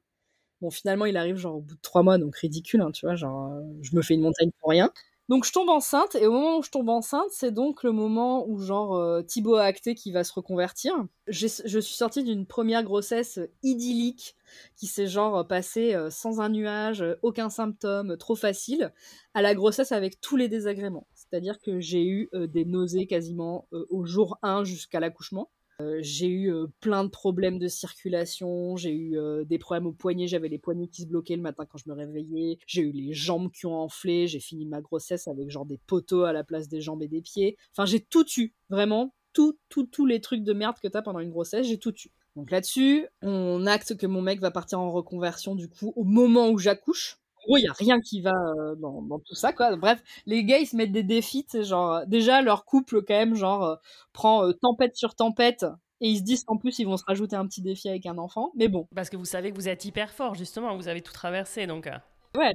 [0.62, 3.16] bon finalement il arrive genre au bout de trois mois donc ridicule hein, tu vois
[3.16, 4.92] genre euh, je me fais une montagne pour rien
[5.30, 8.46] donc je tombe enceinte et au moment où je tombe enceinte, c'est donc le moment
[8.46, 10.94] où genre euh, Thibaut a acté qu'il va se reconvertir.
[11.28, 14.36] Je suis sortie d'une première grossesse idyllique
[14.76, 18.92] qui s'est genre passée euh, sans un nuage, aucun symptôme, trop facile,
[19.34, 21.08] à la grossesse avec tous les désagréments.
[21.14, 25.50] C'est-à-dire que j'ai eu des nausées quasiment au jour 1 jusqu'à l'accouchement.
[25.82, 29.92] Euh, j'ai eu euh, plein de problèmes de circulation, j'ai eu euh, des problèmes aux
[29.92, 32.92] poignets, j'avais les poignets qui se bloquaient le matin quand je me réveillais, j'ai eu
[32.92, 36.44] les jambes qui ont enflé, j'ai fini ma grossesse avec genre des poteaux à la
[36.44, 37.58] place des jambes et des pieds.
[37.72, 41.20] Enfin, j'ai tout eu, vraiment, tout, tout, tous les trucs de merde que t'as pendant
[41.20, 42.12] une grossesse, j'ai tout eu.
[42.36, 46.50] Donc là-dessus, on acte que mon mec va partir en reconversion du coup au moment
[46.50, 47.20] où j'accouche.
[47.44, 49.76] En gros, il y a rien qui va euh, dans, dans, tout ça, quoi.
[49.76, 53.64] Bref, les gars, ils se mettent des défis, genre, déjà, leur couple, quand même, genre,
[53.64, 53.76] euh,
[54.14, 55.66] prend euh, tempête sur tempête.
[56.02, 58.18] Et ils se disent qu'en plus, ils vont se rajouter un petit défi avec un
[58.18, 58.52] enfant.
[58.56, 58.88] Mais bon.
[58.96, 60.76] Parce que vous savez que vous êtes hyper fort, justement.
[60.76, 61.90] Vous avez tout traversé, donc.
[62.36, 62.54] Ouais,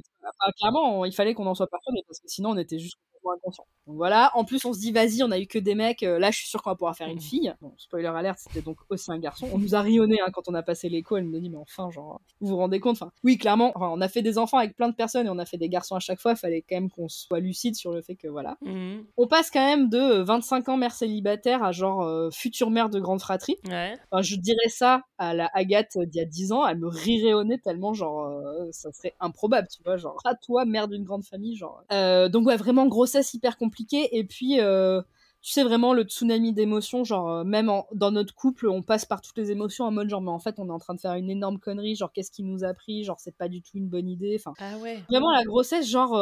[0.57, 3.65] clairement, il fallait qu'on en soit persuadé, parce que sinon, on était juste inconscient.
[3.89, 6.19] Donc voilà, en plus on se dit vas-y, on a eu que des mecs, euh,
[6.19, 7.51] là je suis sûr qu'on va pouvoir faire une fille.
[7.59, 9.49] Bon, spoiler alerte, c'était donc aussi un garçon.
[9.51, 11.57] On nous a rionné hein, quand on a passé l'écho, elle nous a dit mais
[11.57, 12.97] enfin genre, vous vous rendez compte?
[12.97, 15.39] Enfin, oui, clairement, enfin, on a fait des enfants avec plein de personnes et on
[15.39, 17.91] a fait des garçons à chaque fois, il fallait quand même qu'on soit lucide sur
[17.91, 18.57] le fait que voilà.
[18.61, 19.05] Mhm.
[19.17, 22.99] On passe quand même de 25 ans mère célibataire à genre euh, future mère de
[22.99, 23.57] grande fratrie.
[23.67, 23.97] Ouais.
[24.11, 27.33] Enfin, je dirais ça à la Agathe d'il y a 10 ans, elle me rirait
[27.33, 31.05] au nez tellement genre euh, ça serait improbable, tu vois, genre à toi mère d'une
[31.05, 31.83] grande famille genre.
[31.89, 35.01] donc ouais, vraiment grossesse hyper compliquée et puis, euh,
[35.41, 39.21] tu sais, vraiment le tsunami d'émotions, genre, euh, même dans notre couple, on passe par
[39.21, 41.13] toutes les émotions en mode, genre, mais en fait, on est en train de faire
[41.13, 43.87] une énorme connerie, genre, qu'est-ce qui nous a pris, genre, c'est pas du tout une
[43.87, 44.37] bonne idée.
[44.39, 45.03] Enfin, ah ouais.
[45.09, 46.15] Vraiment, la grossesse, genre,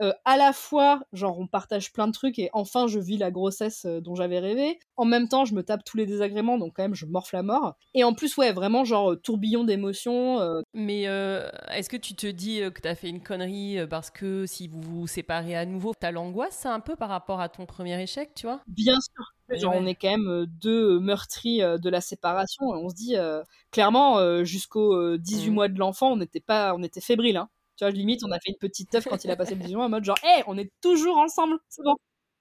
[0.00, 3.30] euh, à la fois, genre, on partage plein de trucs et enfin, je vis la
[3.30, 4.78] grossesse euh, dont j'avais rêvé.
[4.96, 7.42] En même temps, je me tape tous les désagréments, donc quand même, je morfle la
[7.42, 7.76] mort.
[7.94, 10.38] Et en plus, ouais, vraiment, genre, euh, tourbillon d'émotions.
[10.74, 14.80] Mais est-ce que tu te dis que t'as fait une connerie parce que si vous
[14.80, 18.46] vous séparez à nouveau, t'as l'angoisse un peu par rapport à ton premier échec, tu
[18.46, 18.60] vois?
[18.66, 19.58] Bien sûr.
[19.58, 22.74] Genre, on est quand même deux meurtris de la séparation.
[22.74, 23.16] Et on se dit,
[23.70, 25.54] clairement, jusqu'au 18 mmh.
[25.54, 27.38] mois de l'enfant, on n'était pas, on était fébrile.
[27.38, 27.48] Hein.
[27.78, 29.76] Tu vois, limite, on a fait une petite teuf quand il a passé le 18
[29.76, 31.94] mois en mode genre, hé, on est toujours ensemble, c'est bon.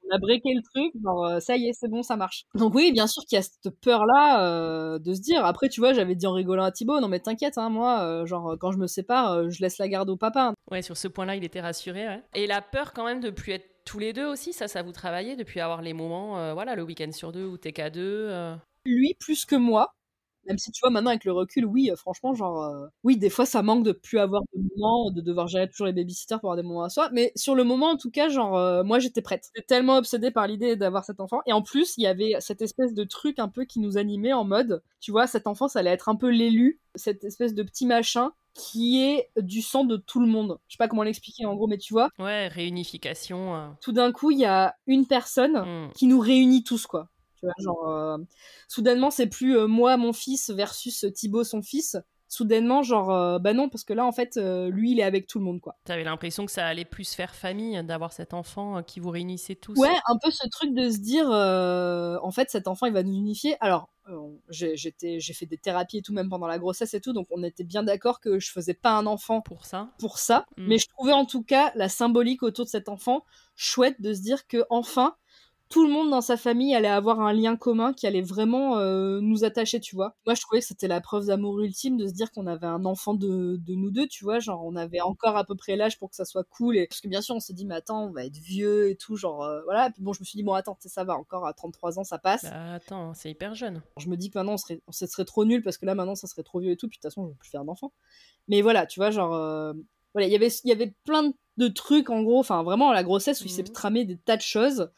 [0.09, 2.45] On a breaké le truc, genre, euh, ça y est, c'est bon, ça marche.
[2.55, 5.45] Donc oui, bien sûr qu'il y a cette peur-là euh, de se dire.
[5.45, 8.25] Après, tu vois, j'avais dit en rigolant à Thibaut, non mais t'inquiète, hein, moi, euh,
[8.25, 10.53] genre, quand je me sépare, je laisse la garde au papa.
[10.71, 12.07] Ouais, sur ce point-là, il était rassuré.
[12.07, 12.23] Ouais.
[12.33, 14.91] Et la peur quand même de plus être tous les deux aussi, ça, ça vous
[14.91, 18.33] travaillait depuis avoir les moments, voilà, le week-end sur deux ou t'es qu'à deux.
[18.85, 19.93] Lui plus que moi,
[20.47, 23.29] même si tu vois, maintenant avec le recul, oui, euh, franchement, genre, euh, oui, des
[23.29, 26.51] fois ça manque de plus avoir de moments, de devoir gérer toujours les babysitters pour
[26.51, 27.09] avoir des moments à soi.
[27.11, 29.49] Mais sur le moment, en tout cas, genre, euh, moi j'étais prête.
[29.55, 31.41] J'étais tellement obsédée par l'idée d'avoir cet enfant.
[31.45, 34.33] Et en plus, il y avait cette espèce de truc un peu qui nous animait
[34.33, 37.63] en mode, tu vois, cet enfant, ça allait être un peu l'élu, cette espèce de
[37.63, 40.57] petit machin qui est du sang de tout le monde.
[40.67, 42.09] Je sais pas comment l'expliquer en gros, mais tu vois.
[42.17, 43.75] Ouais, réunification.
[43.81, 45.91] Tout d'un coup, il y a une personne hmm.
[45.93, 47.07] qui nous réunit tous, quoi.
[47.39, 48.17] Tu vois, genre, euh,
[48.67, 51.97] soudainement, c'est plus euh, moi, mon fils, versus Thibaut, son fils.
[52.29, 55.39] Soudainement, genre, euh, bah non, parce que là, en fait, lui, il est avec tout
[55.39, 55.77] le monde, quoi.
[55.85, 59.77] T'avais l'impression que ça allait plus faire famille, d'avoir cet enfant qui vous réunissait tous.
[59.77, 63.13] Ouais, un peu ce truc de se dire, en fait, cet enfant, il va nous
[63.13, 63.55] unifier.
[63.61, 63.89] Alors,
[64.49, 64.75] j'ai
[65.33, 67.83] fait des thérapies et tout, même pendant la grossesse et tout, donc on était bien
[67.83, 69.89] d'accord que je faisais pas un enfant pour ça.
[69.99, 70.45] Pour ça.
[70.57, 70.67] Mm.
[70.67, 73.23] Mais je trouvais en tout cas la symbolique autour de cet enfant
[73.55, 75.15] chouette de se dire que enfin,
[75.69, 79.19] tout le monde dans sa famille allait avoir un lien commun qui allait vraiment euh,
[79.21, 80.15] nous attacher, tu vois.
[80.25, 82.85] Moi, je trouvais que c'était la preuve d'amour ultime de se dire qu'on avait un
[82.85, 84.39] enfant de, de, nous deux, tu vois.
[84.39, 86.77] Genre, on avait encore à peu près l'âge pour que ça soit cool.
[86.77, 86.87] Et...
[86.87, 89.17] Parce que bien sûr, on s'est dit, mais attends, on va être vieux et tout,
[89.17, 89.87] genre, euh, voilà.
[89.87, 92.03] Et puis bon, je me suis dit, bon, attends, ça va, encore à 33 ans,
[92.03, 92.43] ça passe.
[92.43, 93.81] Bah, attends, c'est hyper jeune.
[93.97, 96.15] Je me dis que maintenant, on serait, ça serait trop nul parce que là, maintenant,
[96.15, 96.87] ça serait trop vieux et tout.
[96.87, 97.91] Puis de toute façon, je veux plus faire d'enfant.
[98.47, 99.73] Mais voilà, tu vois, genre, euh,
[100.13, 102.39] voilà, y il y avait plein de trucs, en gros.
[102.39, 103.73] Enfin, vraiment, la grossesse où il s'est mmh.
[103.73, 104.89] tramé des tas de choses.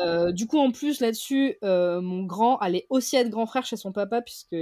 [0.00, 3.76] Euh, du coup, en plus, là-dessus, euh, mon grand allait aussi être grand frère chez
[3.76, 4.56] son papa, puisque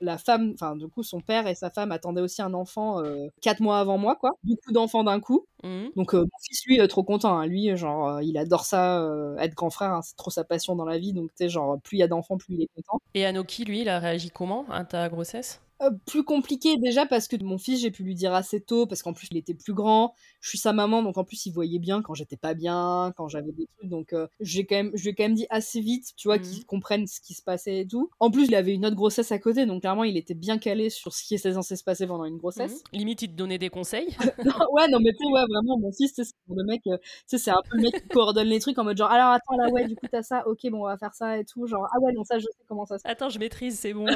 [0.00, 3.28] la femme, enfin, du coup, son père et sa femme attendaient aussi un enfant euh,
[3.40, 4.32] quatre mois avant moi, quoi.
[4.44, 5.46] Beaucoup d'enfants d'un coup.
[5.62, 5.86] Mmh.
[5.96, 7.38] Donc, mon fils, lui, est trop content.
[7.38, 7.46] Hein.
[7.46, 9.08] Lui, genre, il adore ça,
[9.38, 9.92] être grand frère.
[9.92, 10.02] Hein.
[10.02, 11.12] C'est trop sa passion dans la vie.
[11.12, 13.00] Donc, tu sais, genre, plus il y a d'enfants, plus il est content.
[13.14, 15.63] Et Anoki, lui, il a réagi comment à ta grossesse?
[15.84, 19.02] Euh, plus compliqué déjà parce que mon fils j'ai pu lui dire assez tôt parce
[19.02, 20.14] qu'en plus il était plus grand.
[20.40, 23.28] Je suis sa maman donc en plus il voyait bien quand j'étais pas bien quand
[23.28, 23.90] j'avais des trucs.
[23.90, 26.38] Donc euh, j'ai quand même je lui ai quand même dit assez vite tu vois
[26.38, 26.64] qu'il mmh.
[26.64, 28.10] comprenne ce qui se passait et tout.
[28.20, 30.90] En plus il avait une autre grossesse à côté donc clairement il était bien calé
[30.90, 32.82] sur ce qui était censé se passer pendant une grossesse.
[32.92, 32.96] Mmh.
[32.96, 34.16] limite il te donnait des conseils.
[34.74, 37.38] Ouais non mais tu sais ouais vraiment mon fils c'est le mec euh, tu sais
[37.38, 39.68] c'est un peu le mec qui coordonne les trucs en mode genre alors attends là
[39.70, 42.00] ouais du coup t'as ça ok bon on va faire ça et tout genre ah
[42.00, 44.06] ouais non ça je sais comment ça se attends je maîtrise c'est bon.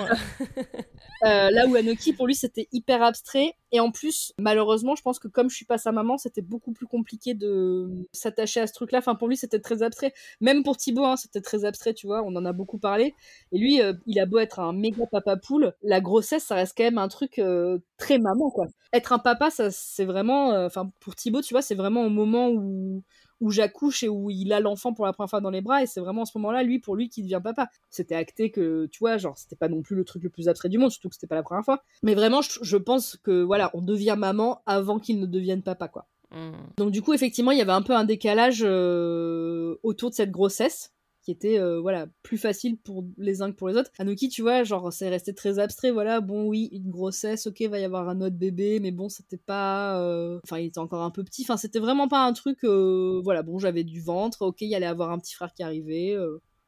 [1.23, 3.55] Là où Anoki pour lui c'était hyper abstrait.
[3.73, 6.73] Et en plus malheureusement je pense que comme je suis pas sa maman c'était beaucoup
[6.73, 10.13] plus compliqué de s'attacher à ce truc là enfin pour lui c'était très abstrait.
[10.41, 13.15] Même pour Thibaut hein, c'était très abstrait tu vois on en a beaucoup parlé.
[13.53, 16.75] Et lui euh, il a beau être un méga papa poule la grossesse ça reste
[16.77, 18.67] quand même un truc euh, très maman quoi.
[18.93, 22.11] Être un papa ça c'est vraiment euh, enfin pour Thibaut tu vois c'est vraiment au
[22.11, 23.03] moment où
[23.41, 25.87] où j'accouche et où il a l'enfant pour la première fois dans les bras et
[25.87, 27.69] c'est vraiment à ce moment-là lui pour lui qui devient papa.
[27.91, 30.69] C'était acté que tu vois genre c'était pas non plus le truc le plus abstrait
[30.69, 31.83] du monde surtout que c'était pas la première fois.
[32.03, 36.07] Mais vraiment je, pense que voilà on devient maman avant qu'il ne devienne papa quoi.
[36.31, 36.53] Mmh.
[36.77, 40.31] donc du coup effectivement il y avait un peu un décalage euh, autour de cette
[40.31, 40.93] grossesse
[41.29, 43.91] qui était euh, voilà plus facile pour les uns que pour les autres.
[43.99, 45.91] Anoki, tu vois, genre c'est resté très abstrait.
[45.91, 49.37] Voilà, bon oui, une grossesse, ok, va y avoir un autre bébé, mais bon, c'était
[49.37, 51.43] pas, euh, enfin, il était encore un peu petit.
[51.43, 52.65] Enfin, c'était vraiment pas un truc.
[52.65, 55.63] euh, Voilà, bon, j'avais du ventre, ok, il y allait avoir un petit frère qui
[55.63, 56.17] arrivait.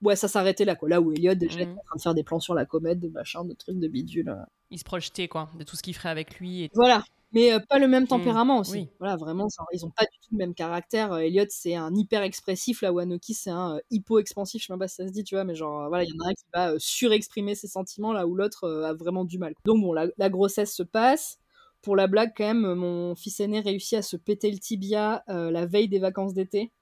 [0.02, 0.90] Ouais, ça s'arrêtait là, quoi.
[0.90, 1.62] Là où Elliot déjà Mhm.
[1.62, 3.88] était en train de faire des plans sur la comète, de machin, de trucs, de
[3.88, 4.34] bidule.
[4.70, 6.64] Il se projetait, quoi, de tout ce qu'il ferait avec lui.
[6.64, 6.70] Et...
[6.74, 7.02] Voilà.
[7.32, 8.72] Mais euh, pas le même tempérament aussi.
[8.72, 8.88] oui.
[8.98, 11.12] Voilà, vraiment, ils ont pas du tout le même caractère.
[11.12, 14.60] Euh, Elliot, c'est un hyper expressif, là où Anoki, c'est un euh, hypo-expansif.
[14.62, 16.12] Je sais même pas si ça se dit, tu vois, mais genre, voilà, il y
[16.20, 19.54] en a un qui va surexprimer ses sentiments, là où l'autre a vraiment du mal.
[19.64, 21.38] Donc, bon, la, la grossesse se passe.
[21.82, 25.64] Pour la blague, quand même, mon fils aîné réussit à se péter le tibia la
[25.66, 26.72] veille des vacances d'été.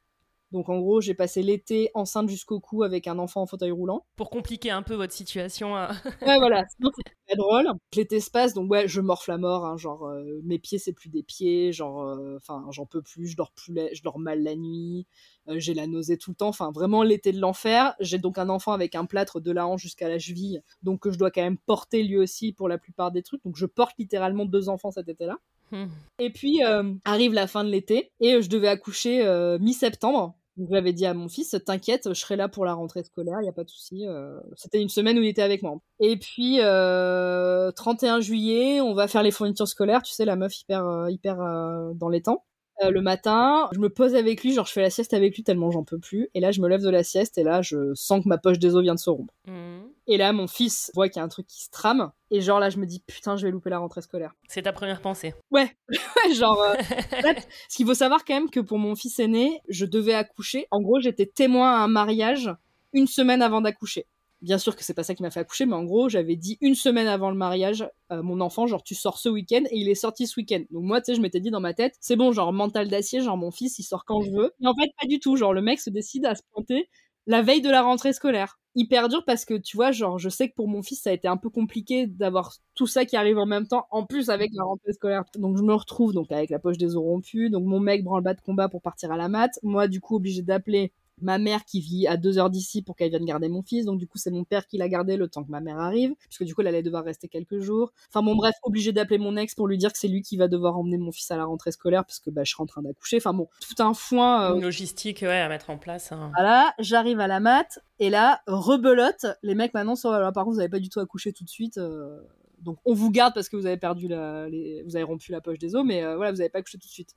[0.51, 4.07] Donc, en gros, j'ai passé l'été enceinte jusqu'au cou avec un enfant en fauteuil roulant.
[4.17, 5.77] Pour compliquer un peu votre situation.
[5.77, 5.89] euh,
[6.23, 6.65] Ouais, voilà.
[6.75, 7.67] Sinon, c'était pas drôle.
[7.95, 9.67] L'été se passe, donc ouais, je morfle à mort.
[9.67, 11.73] hein, genre, euh, mes pieds, c'est plus des pieds.
[11.73, 13.27] Genre, euh, enfin, j'en peux plus.
[13.27, 15.07] Je dors plus, la- je dors mal la nuit.
[15.49, 16.49] euh, j'ai la nausée tout le temps.
[16.49, 17.95] Enfin, vraiment l'été de l'enfer.
[18.01, 21.11] J'ai donc un enfant avec un plâtre de la hanche jusqu'à la cheville, donc que
[21.11, 23.43] je dois quand même porter lui aussi pour la plupart des trucs.
[23.45, 25.37] Donc, je porte littéralement deux enfants cet été-là.
[25.73, 25.87] Hmm.
[26.19, 30.35] Et puis euh, arrive la fin de l'été et euh, je devais accoucher euh, mi-septembre.
[30.57, 33.47] Donc j'avais dit à mon fils, t'inquiète, je serai là pour la rentrée scolaire, il
[33.47, 34.07] y a pas de souci.
[34.09, 35.79] euh, C'était une semaine où il était avec moi.
[36.01, 40.61] Et puis euh, 31 juillet, on va faire les fournitures scolaires, tu sais la meuf
[40.61, 42.45] hyper euh, hyper euh, dans les temps.
[42.83, 45.43] Euh, le matin, je me pose avec lui, genre je fais la sieste avec lui
[45.43, 46.29] tellement j'en peux plus.
[46.35, 48.59] Et là, je me lève de la sieste et là, je sens que ma poche
[48.59, 49.35] des os vient de se rompre.
[49.47, 49.81] Hmm.
[50.07, 52.13] Et là, mon fils voit qu'il y a un truc qui se trame.
[52.31, 54.35] Et genre là, je me dis putain, je vais louper la rentrée scolaire.
[54.49, 55.35] C'est ta première pensée.
[55.51, 55.75] Ouais,
[56.35, 56.61] genre.
[56.61, 60.15] euh, fait, ce qu'il faut savoir quand même que pour mon fils aîné, je devais
[60.15, 60.67] accoucher.
[60.71, 62.51] En gros, j'étais témoin à un mariage
[62.93, 64.07] une semaine avant d'accoucher.
[64.41, 66.59] Bien sûr que c'est pas ça qui m'a fait accoucher, mais en gros, j'avais dit
[66.61, 69.89] une semaine avant le mariage, euh, mon enfant, genre, tu sors ce week-end, et il
[69.89, 70.63] est sorti ce week-end.
[70.71, 73.21] Donc moi, tu sais, je m'étais dit dans ma tête, c'est bon, genre, mental d'acier,
[73.21, 74.53] genre, mon fils, il sort quand je veux.
[74.63, 75.35] Et en fait, pas du tout.
[75.37, 76.89] Genre, le mec se décide à se planter
[77.27, 78.59] la veille de la rentrée scolaire.
[78.77, 81.13] Hyper dur parce que, tu vois, genre, je sais que pour mon fils, ça a
[81.13, 84.51] été un peu compliqué d'avoir tout ça qui arrive en même temps, en plus avec
[84.55, 85.25] la rentrée scolaire.
[85.37, 87.51] Donc, je me retrouve, donc, avec la poche des os rompus.
[87.51, 89.51] Donc, mon mec branle-bas de combat pour partir à la mat.
[89.65, 93.11] Moi, du coup, obligé d'appeler ma mère qui vit à deux heures d'ici pour qu'elle
[93.11, 93.85] vienne garder mon fils.
[93.85, 96.15] Donc, du coup, c'est mon père qui l'a gardé le temps que ma mère arrive,
[96.29, 97.93] puisque du coup, elle allait devoir rester quelques jours.
[98.09, 100.49] Enfin, bon, bref, obligé d'appeler mon ex pour lui dire que c'est lui qui va
[100.49, 102.83] devoir emmener mon fils à la rentrée scolaire, parce que bah, je serai en train
[102.83, 103.17] d'accoucher.
[103.19, 104.51] Enfin, bon, tout un foin.
[104.51, 106.13] euh, Une logistique, ouais, à mettre en place.
[106.13, 106.31] hein.
[106.35, 109.27] voilà, j'arrive à la mat et là, rebelote.
[109.43, 111.49] Les mecs maintenant sont alors par contre vous avez pas du tout accouché tout de
[111.49, 111.79] suite.
[111.79, 112.19] euh,
[112.61, 115.41] donc on vous garde parce que vous avez perdu la, les- vous avez rompu la
[115.41, 117.11] poche des os, mais euh, voilà vous avez pas accouché tout de suite.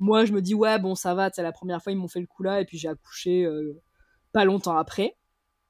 [0.00, 2.20] Moi je me dis ouais bon ça va, c'est la première fois ils m'ont fait
[2.20, 3.80] le coup là et puis j'ai accouché euh,
[4.32, 5.16] pas longtemps après.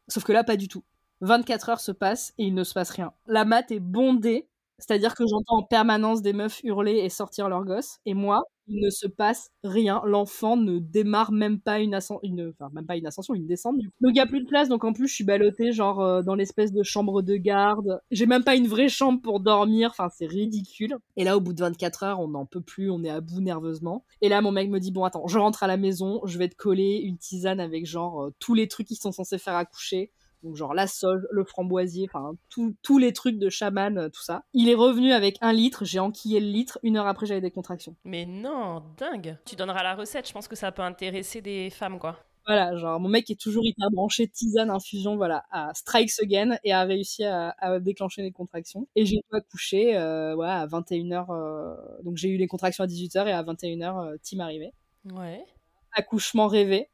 [0.08, 0.84] Sauf que là pas du tout.
[1.20, 3.12] 24 heures se passent et il ne se passe rien.
[3.26, 4.48] La mat est bondée,
[4.80, 7.98] c'est-à-dire que j'entends en permanence des meufs hurler et sortir leurs gosses.
[8.06, 10.00] Et moi, il ne se passe rien.
[10.04, 12.52] L'enfant ne démarre même pas une ascension, une...
[12.72, 13.76] même pas une ascension, une descente.
[14.00, 16.22] Donc il y a plus de place, donc en plus je suis ballottée genre euh,
[16.22, 18.00] dans l'espèce de chambre de garde.
[18.10, 19.90] J'ai même pas une vraie chambre pour dormir.
[19.90, 20.96] Enfin c'est ridicule.
[21.16, 23.40] Et là au bout de 24 heures, on n'en peut plus, on est à bout
[23.40, 24.04] nerveusement.
[24.22, 26.48] Et là mon mec me dit bon attends, je rentre à la maison, je vais
[26.48, 30.12] te coller une tisane avec genre euh, tous les trucs qui sont censés faire accoucher.
[30.42, 34.44] Donc genre la sauge, le framboisier, enfin tous les trucs de chaman, euh, tout ça.
[34.54, 37.50] Il est revenu avec un litre, j'ai enquillé le litre, une heure après j'avais des
[37.50, 37.96] contractions.
[38.04, 39.38] Mais non, dingue.
[39.44, 42.18] Tu donneras la recette, je pense que ça peut intéresser des femmes, quoi.
[42.46, 46.72] Voilà, genre mon mec est toujours hyper branché tisane, infusion, voilà, à strikes again et
[46.72, 48.88] a réussi à, à déclencher les contractions.
[48.96, 52.86] Et j'ai dû accoucher euh, ouais, à 21h, euh, donc j'ai eu les contractions à
[52.86, 54.72] 18h et à 21h, euh, Tim arrivait.
[55.12, 55.44] Ouais.
[55.92, 56.88] accouchement rêvé.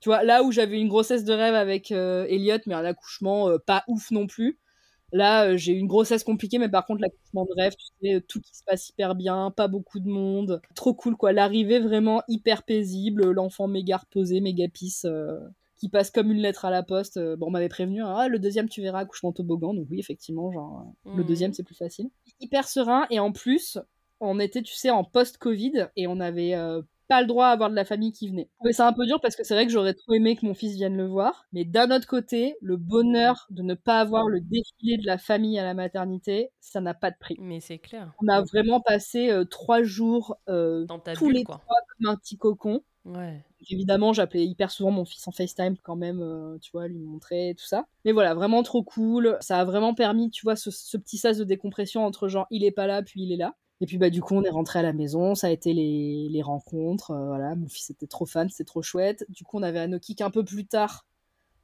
[0.00, 3.48] Tu vois, là où j'avais une grossesse de rêve avec euh, Elliot, mais un accouchement
[3.48, 4.58] euh, pas ouf non plus.
[5.12, 8.14] Là, euh, j'ai eu une grossesse compliquée, mais par contre, l'accouchement de rêve, tu sais,
[8.16, 10.60] euh, tout qui se passe hyper bien, pas beaucoup de monde.
[10.74, 11.32] Trop cool, quoi.
[11.32, 15.06] L'arrivée vraiment hyper paisible, l'enfant méga reposé, méga pisse,
[15.78, 17.18] qui passe comme une lettre à la poste.
[17.36, 19.74] Bon, on m'avait prévenu, hein, ah, le deuxième, tu verras, accouchement toboggan.
[19.74, 21.26] Donc oui, effectivement, genre, le Mhm.
[21.26, 22.10] deuxième, c'est plus facile.
[22.40, 23.78] Hyper serein, et en plus,
[24.20, 26.54] on était, tu sais, en post-Covid, et on avait
[27.08, 28.48] pas le droit à avoir de la famille qui venait.
[28.64, 30.54] Mais c'est un peu dur parce que c'est vrai que j'aurais trop aimé que mon
[30.54, 31.46] fils vienne le voir.
[31.52, 35.58] Mais d'un autre côté, le bonheur de ne pas avoir le défilé de la famille
[35.58, 37.36] à la maternité, ça n'a pas de prix.
[37.40, 38.12] Mais c'est clair.
[38.22, 41.56] On a vraiment passé euh, trois jours euh, Dans ta tous bulle, les quoi.
[41.58, 42.82] trois comme un petit cocon.
[43.04, 43.42] Ouais.
[43.70, 47.54] Évidemment, j'appelais hyper souvent mon fils en FaceTime quand même, euh, tu vois, lui montrer
[47.58, 47.86] tout ça.
[48.04, 49.38] Mais voilà, vraiment trop cool.
[49.40, 52.64] Ça a vraiment permis, tu vois, ce, ce petit sas de décompression entre genre il
[52.64, 53.54] est pas là, puis il est là.
[53.80, 56.28] Et puis bah du coup on est rentré à la maison, ça a été les,
[56.30, 59.24] les rencontres, euh, voilà, mon fils était trop fan, c'était trop chouette.
[59.28, 61.06] Du coup on avait Anokik un peu plus tard,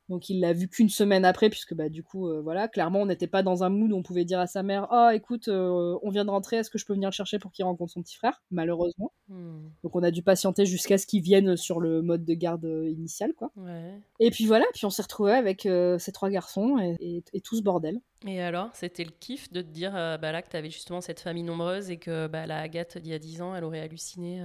[0.08, 3.06] donc il l'a vu qu'une semaine après, puisque bah du coup euh, voilà, clairement on
[3.06, 5.98] n'était pas dans un mood où on pouvait dire à sa mère, oh écoute, euh,
[6.02, 8.02] on vient de rentrer, est-ce que je peux venir le chercher pour qu'il rencontre son
[8.02, 8.42] petit frère?
[8.50, 9.12] Malheureusement.
[9.28, 9.68] Hmm.
[9.82, 12.88] Donc on a dû patienter jusqu'à ce qu'ils viennent sur le mode de garde euh,
[12.90, 13.50] initial, quoi.
[13.56, 13.98] Ouais.
[14.20, 17.40] Et puis voilà, puis on s'est retrouvés avec euh, ces trois garçons et, et- et
[17.40, 18.00] tout ce bordel.
[18.26, 21.20] Et alors, c'était le kiff de te dire bah, là que tu avais justement cette
[21.20, 24.42] famille nombreuse et que bah, la Agathe d'il y a 10 ans, elle aurait halluciné.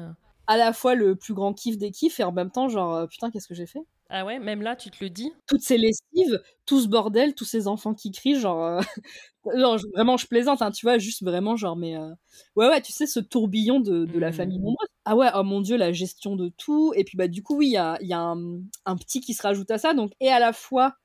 [0.47, 3.29] À la fois le plus grand kiff des kiffs et en même temps, genre, putain,
[3.31, 3.79] qu'est-ce que j'ai fait?
[4.09, 7.45] Ah ouais, même là, tu te le dis Toutes ces lessives, tout ce bordel, tous
[7.45, 8.81] ces enfants qui crient, genre, euh,
[9.55, 12.09] genre, je- vraiment, je plaisante, hein, tu vois, juste vraiment, genre, mais euh,
[12.55, 14.33] ouais, ouais, tu sais, ce tourbillon de, de la Mhm.
[14.33, 14.87] famille nombreuse.
[15.05, 16.93] Ah ouais, oh mon dieu, la gestion de tout.
[16.95, 18.37] Et puis, bah, du coup, oui, il y a, y a un,
[18.85, 19.93] un petit qui se rajoute à ça.
[19.95, 20.95] Donc, et à la fois,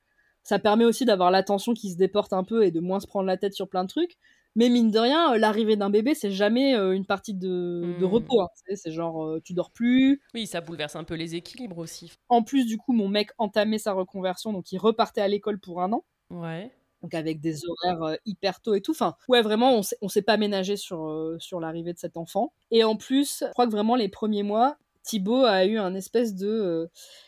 [0.43, 3.27] ça permet aussi d'avoir l'attention qui se déporte un peu et de moins se prendre
[3.27, 4.19] la tête sur plein de trucs.
[4.57, 8.05] Mais mine de rien, euh, l'arrivée d'un bébé, c'est jamais euh, une partie de, de
[8.05, 8.05] Mhm.
[8.05, 8.41] repos.
[8.43, 8.49] hein.
[8.77, 12.13] C'est- genre, euh, tu dors plus, Oui, ça bouleverse un peu les équilibres aussi.
[12.29, 15.83] en plus, du coup, mon mec entamait sa reconversion, donc il repartait à l'école pour
[15.83, 16.71] un an, Ouais.
[17.03, 18.93] donc avec des horaires hyper tôt et tout.
[18.93, 22.53] Enfin, ouais, vraiment, on s'est, pas ménagé sur, euh, sur l'arrivée de cet enfant.
[22.71, 26.35] Et en plus, je crois que vraiment les premiers mois, Thibaut a eu un espèce
[26.35, 26.87] de, euh,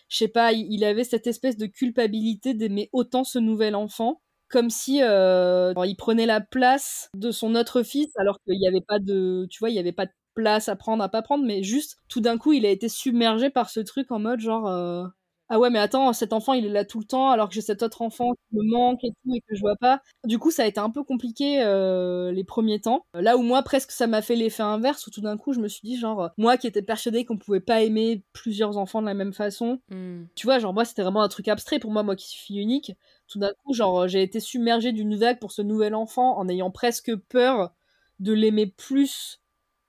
[0.09, 4.23] je sais pas, il avait cette espèce de culpabilité d'aimer autant ce nouvel enfant.
[4.49, 8.81] Comme si euh, il prenait la place de son autre fils, alors qu'il n'y avait
[8.81, 11.45] pas de, tu vois, il y avait pas de place à prendre, à pas prendre,
[11.45, 14.69] mais juste tout d'un coup, il a été submergé par ce truc en mode genre,
[14.69, 15.05] euh,
[15.49, 17.61] ah ouais, mais attends, cet enfant, il est là tout le temps, alors que j'ai
[17.61, 20.01] cet autre enfant qui me manque et tout, et que je vois pas.
[20.25, 23.07] Du coup, ça a été un peu compliqué euh, les premiers temps.
[23.15, 25.69] Là où moi, presque, ça m'a fait l'effet inverse, où tout d'un coup, je me
[25.69, 29.15] suis dit, genre, moi qui étais persuadée qu'on pouvait pas aimer plusieurs enfants de la
[29.15, 30.25] même façon, Hmm.
[30.35, 32.61] tu vois, genre, moi, c'était vraiment un truc abstrait pour moi, moi qui suis fille
[32.61, 32.93] unique.
[33.29, 36.71] Tout d'un coup, genre, j'ai été submergée d'une vague pour ce nouvel enfant en ayant
[36.71, 37.73] presque peur
[38.21, 39.41] de l'aimer plus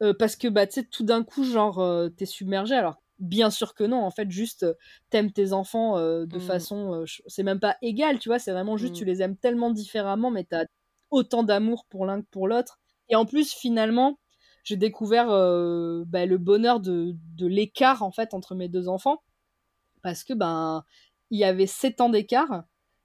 [0.03, 2.75] euh, parce que, bah, tu sais, tout d'un coup, genre, euh, t'es submergée.
[2.75, 4.73] Alors, bien sûr que non, en fait, juste, euh,
[5.09, 6.41] t'aimes tes enfants euh, de Mm.
[6.41, 6.93] façon.
[7.01, 8.97] euh, c'est même pas égal, tu vois, c'est vraiment juste, Mm.
[8.97, 10.65] tu les aimes tellement différemment, mais t'as
[11.11, 12.79] autant d'amour pour l'un que pour l'autre.
[13.09, 14.19] Et en plus, finalement,
[14.63, 19.21] j'ai découvert euh, bah, le bonheur de, de l'écart, en fait, entre mes deux enfants.
[20.03, 20.83] Parce que, ben,
[21.31, 22.63] il y avait 7 ans d'écart.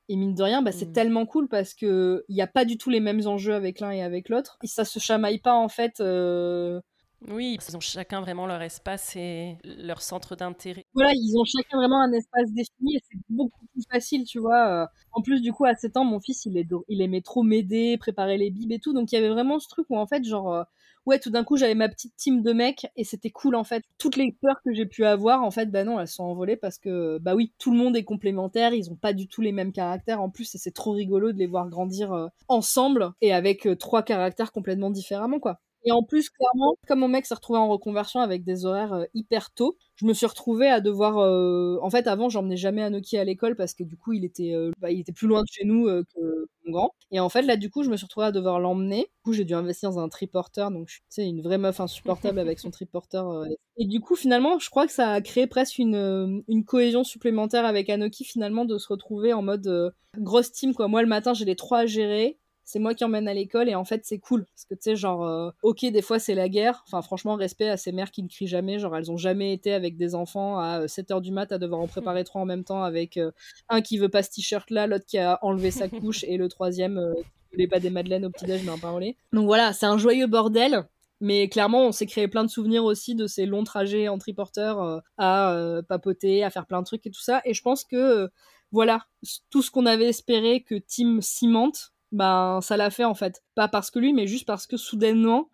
[0.08, 0.92] Et mine de rien, bah, c'est Mm.
[0.92, 3.90] tellement cool parce que il n'y a pas du tout les mêmes enjeux avec l'un
[3.92, 4.58] et avec l'autre.
[4.62, 6.00] Et ça se chamaille pas, en fait.
[6.00, 6.80] euh,
[7.28, 10.84] Oui, ils ont chacun vraiment leur espace et leur centre d'intérêt.
[10.94, 14.82] Voilà, ils ont chacun vraiment un espace défini et c'est beaucoup plus facile, tu vois.
[14.82, 14.86] euh.
[15.12, 18.50] En plus, du coup, à 7 ans, mon fils, il, aimait trop m'aider, préparer les
[18.50, 18.92] bibes et tout.
[18.92, 20.64] Donc, il y avait vraiment ce truc où, en fait, genre, euh,
[21.06, 23.84] ouais, tout d'un coup, j'avais ma petite team de mecs et c'était cool, en fait.
[23.98, 26.78] Toutes les peurs que j'ai pu avoir, en fait, bah non, elles sont envolées parce
[26.78, 29.72] que, bah oui, tout le monde est complémentaire, ils ont pas du tout les mêmes
[29.72, 34.02] caractères en plus c'est trop rigolo de les voir grandir euh, ensemble et avec trois
[34.02, 35.60] caractères complètement différemment, quoi.
[35.84, 39.04] Et en plus, clairement, comme mon mec s'est retrouvé en reconversion avec des horaires euh,
[39.14, 41.18] hyper tôt, je me suis retrouvée à devoir.
[41.18, 44.54] euh, En fait, avant, j'emmenais jamais Anoki à l'école parce que du coup, il était,
[44.54, 46.94] euh, bah, il était plus loin de chez nous que mon grand.
[47.10, 49.00] Et en fait, là, du coup, je me suis retrouvée à devoir l'emmener.
[49.00, 52.38] Du coup, j'ai dû investir dans un triporteur, donc je suis une vraie meuf insupportable
[52.38, 53.44] avec son triporteur.
[53.76, 57.64] Et du coup, finalement, je crois que ça a créé presque une, une cohésion supplémentaire
[57.64, 60.88] avec Anoki, finalement, de se retrouver en mode grosse team, quoi.
[60.88, 62.38] Moi, le matin, j'ai les trois à gérer
[62.72, 64.46] c'est moi qui emmène à l'école et en fait c'est cool.
[64.46, 66.82] Parce que tu sais genre euh, ok des fois c'est la guerre.
[66.86, 68.78] Enfin franchement respect à ces mères qui ne crient jamais.
[68.78, 71.86] Genre elles ont jamais été avec des enfants à 7h du mat à devoir en
[71.86, 73.30] préparer trois en même temps avec euh,
[73.68, 76.48] un qui veut pas ce t-shirt là l'autre qui a enlevé sa couche et le
[76.48, 79.16] troisième euh, qui voulait pas des madeleines au petit déj mais un pain au lait.
[79.32, 80.86] Donc voilà c'est un joyeux bordel.
[81.22, 84.82] Mais clairement, on s'est créé plein de souvenirs aussi de ces longs trajets en triporteur
[84.82, 87.40] euh, à euh, papoter, à faire plein de trucs et tout ça.
[87.44, 88.28] Et je pense que, euh,
[88.72, 89.06] voilà,
[89.48, 93.42] tout ce qu'on avait espéré que Tim cimente, ben ça l'a fait en fait.
[93.54, 95.48] Pas parce que lui, mais juste parce que soudainement,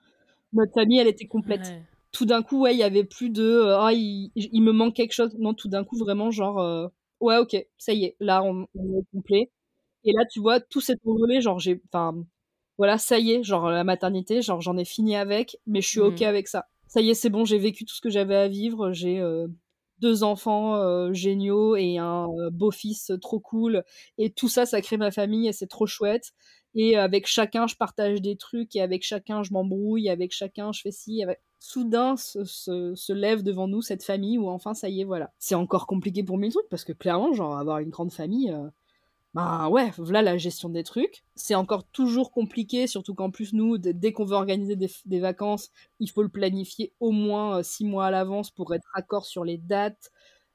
[0.52, 1.60] notre famille, elle était complète.
[1.66, 1.82] Ouais.
[2.12, 4.94] Tout d'un coup, ouais, il y avait plus de euh, ah, il, il me manque
[4.94, 5.34] quelque chose.
[5.38, 6.88] Non, tout d'un coup, vraiment, genre, euh,
[7.20, 9.50] ouais, ok, ça y est, là, on, on est complet.
[10.04, 12.14] Et là, tu vois, tout s'est envolé, genre, j'ai, enfin,
[12.78, 16.00] voilà, ça y est, genre, la maternité, genre, j'en ai fini avec, mais je suis
[16.00, 16.28] ok Mhm.
[16.28, 16.66] avec ça.
[16.86, 19.46] Ça y est, c'est bon, j'ai vécu tout ce que j'avais à vivre, j'ai euh,
[20.00, 23.84] deux enfants euh, géniaux et un euh, beau-fils trop cool,
[24.18, 26.32] et tout ça, ça crée ma famille et c'est trop chouette.
[26.74, 30.82] Et avec chacun, je partage des trucs, et avec chacun, je m'embrouille, avec chacun, je
[30.82, 31.22] fais ci.
[31.22, 31.40] Avec...
[31.60, 35.32] Soudain se, se, se lève devant nous cette famille où enfin, ça y est, voilà.
[35.38, 38.68] C'est encore compliqué pour mille trucs parce que clairement, genre, avoir une grande famille, euh,
[39.34, 41.24] bah ouais, voilà la gestion des trucs.
[41.34, 45.70] C'est encore toujours compliqué, surtout qu'en plus, nous, dès qu'on veut organiser des, des vacances,
[46.00, 49.44] il faut le planifier au moins euh, six mois à l'avance pour être accord sur
[49.44, 50.10] les dates,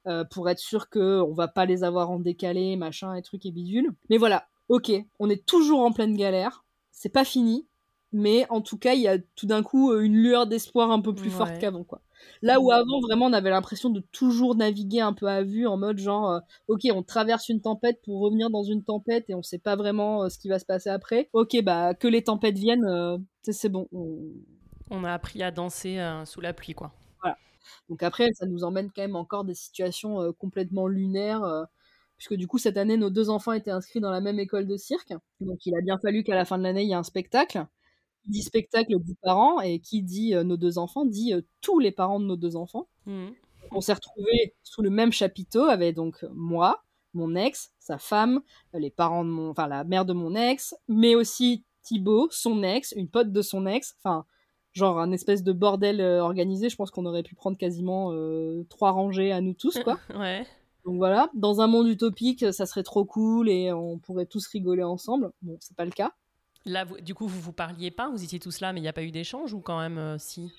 [0.08, 3.52] euh, pour être sûr qu'on va pas les avoir en décalé, machin, et trucs et
[3.52, 3.92] bidules.
[4.10, 7.68] Mais voilà, ok, on est toujours en pleine galère, c'est pas fini,
[8.12, 11.00] mais en tout cas, il y a tout d'un coup euh, une lueur d'espoir un
[11.00, 12.02] peu plus forte qu'avant, quoi.
[12.42, 15.78] Là où avant, vraiment, on avait l'impression de toujours naviguer un peu à vue, en
[15.78, 19.44] mode genre, euh, ok, on traverse une tempête pour revenir dans une tempête et on
[19.44, 21.30] sait pas vraiment euh, ce qui va se passer après.
[21.34, 23.88] Ok, bah, que les tempêtes viennent, euh, c'est bon.
[23.92, 24.20] on-
[24.90, 26.92] On a appris à danser sous la pluie, quoi.
[27.90, 31.44] Donc après, ça nous emmène quand même encore des situations complètement lunaires
[32.18, 34.78] puisque du coup cette année nos deux enfants étaient inscrits dans la même école de
[34.78, 35.14] cirque.
[35.40, 37.66] Donc il a bien fallu qu'à la fin de l'année il y ait un spectacle.
[38.24, 42.20] Qui dit spectacle dit parents et qui dit nos deux enfants dit tous les parents
[42.20, 42.88] de nos deux enfants.
[43.06, 43.28] Mmh.
[43.72, 48.42] On s'est retrouvés sous le même chapiteau avec donc moi, mon ex, sa femme,
[48.74, 52.94] les parents de mon, enfin la mère de mon ex, mais aussi Thibaut, son ex,
[52.96, 54.26] une pote de son ex, enfin
[54.72, 56.70] genre un espèce de bordel organisé.
[56.70, 58.14] Je pense qu'on aurait pu prendre quasiment
[58.70, 60.00] trois rangées à nous tous quoi.
[60.16, 60.46] ouais.
[60.86, 64.84] Donc voilà, dans un monde utopique, ça serait trop cool et on pourrait tous rigoler
[64.84, 65.32] ensemble.
[65.42, 66.14] Bon, c'est pas le cas.
[66.66, 68.94] Là, du coup, vous vous parliez pas, vous étiez tous là, mais il n'y a
[68.94, 70.52] pas eu d'échange ou quand même euh, si?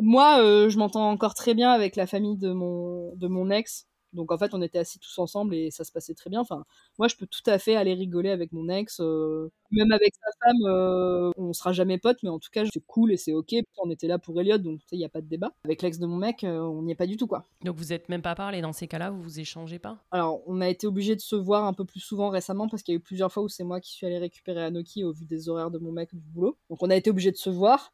[0.00, 3.86] Moi, euh, je m'entends encore très bien avec la famille de mon, de mon ex.
[4.12, 6.40] Donc en fait, on était assis tous ensemble et ça se passait très bien.
[6.40, 6.64] Enfin,
[6.98, 10.46] moi, je peux tout à fait aller rigoler avec mon ex, euh, même avec sa
[10.46, 10.62] femme.
[10.64, 13.54] Euh, on sera jamais potes, mais en tout cas, c'est cool et c'est ok.
[13.78, 15.52] On était là pour Elliot, donc il n'y a pas de débat.
[15.64, 17.44] Avec l'ex de mon mec, euh, on n'y est pas du tout, quoi.
[17.64, 19.98] Donc vous êtes même pas parlé dans ces cas-là, vous vous échangez pas?
[20.10, 22.92] Alors, on a été obligé de se voir un peu plus souvent récemment parce qu'il
[22.94, 25.24] y a eu plusieurs fois où c'est moi qui suis allé récupérer Anoki au vu
[25.24, 26.56] des horaires de mon mec du boulot.
[26.70, 27.92] Donc on a été obligé de se voir.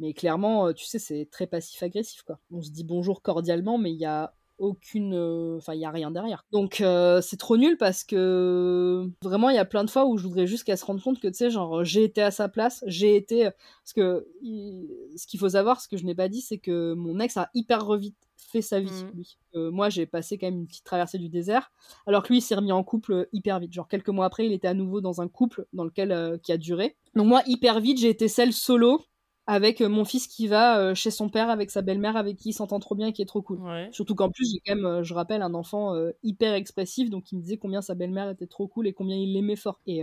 [0.00, 2.40] Mais clairement, tu sais, c'est très passif-agressif, quoi.
[2.50, 5.90] On se dit bonjour cordialement, mais il y a aucune euh, enfin il y a
[5.90, 6.44] rien derrière.
[6.52, 10.16] Donc euh, c'est trop nul parce que vraiment il y a plein de fois où
[10.16, 12.48] je voudrais juste qu'elle se rende compte que tu sais genre j'ai été à sa
[12.48, 14.26] place j'ai été parce que
[15.16, 17.50] ce qu'il faut savoir ce que je n'ai pas dit c'est que mon ex a
[17.54, 19.16] hyper revite fait sa vie mmh.
[19.16, 19.38] lui.
[19.56, 21.72] Euh, moi j'ai passé quand même une petite traversée du désert
[22.06, 23.72] alors que lui il s'est remis en couple hyper vite.
[23.72, 26.58] Genre quelques mois après il était à nouveau dans un couple dans lequel qui a
[26.58, 26.96] duré.
[27.14, 29.02] Donc moi hyper vite j'ai été celle solo
[29.46, 32.50] avec euh, mon fils qui va euh, chez son père avec sa belle-mère avec qui
[32.50, 33.60] il s'entend trop bien et qui est trop cool.
[33.92, 37.36] Surtout qu'en plus j'ai quand même, euh, je rappelle, un enfant hyper expressif donc il
[37.36, 39.80] me disait combien sa belle-mère était trop cool et combien il l'aimait fort.
[39.86, 40.02] Et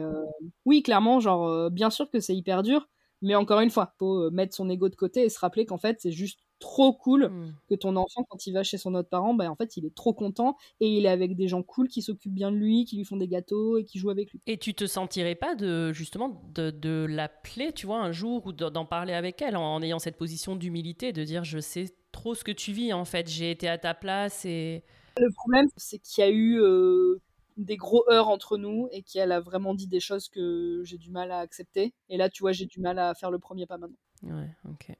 [0.66, 2.88] oui, clairement, genre bien sûr que c'est hyper dur,
[3.22, 5.98] mais encore une fois, faut mettre son ego de côté et se rappeler qu'en fait
[6.00, 7.54] c'est juste trop cool mmh.
[7.70, 9.94] que ton enfant, quand il va chez son autre parent, bah, en fait, il est
[9.94, 12.96] trop content et il est avec des gens cool qui s'occupent bien de lui, qui
[12.96, 14.40] lui font des gâteaux et qui jouent avec lui.
[14.48, 18.54] Et tu te sentirais pas de, justement, de, de l'appeler, tu vois, un jour ou
[18.54, 22.44] d'en parler avec elle en, ayant cette position d'humilité, de dire je sais trop ce
[22.44, 24.84] que tu vis, en fait, j'ai été à ta place et.
[25.18, 27.18] Le problème, c'est qu'il y a eu euh,
[27.58, 31.12] des gros heurts entre nous et qu'elle a vraiment dit des choses que j'ai du
[31.12, 31.94] mal à accepter.
[32.08, 33.98] Et là, tu vois, j'ai du mal à faire le premier pas maintenant.
[34.24, 34.96] Ouais, ok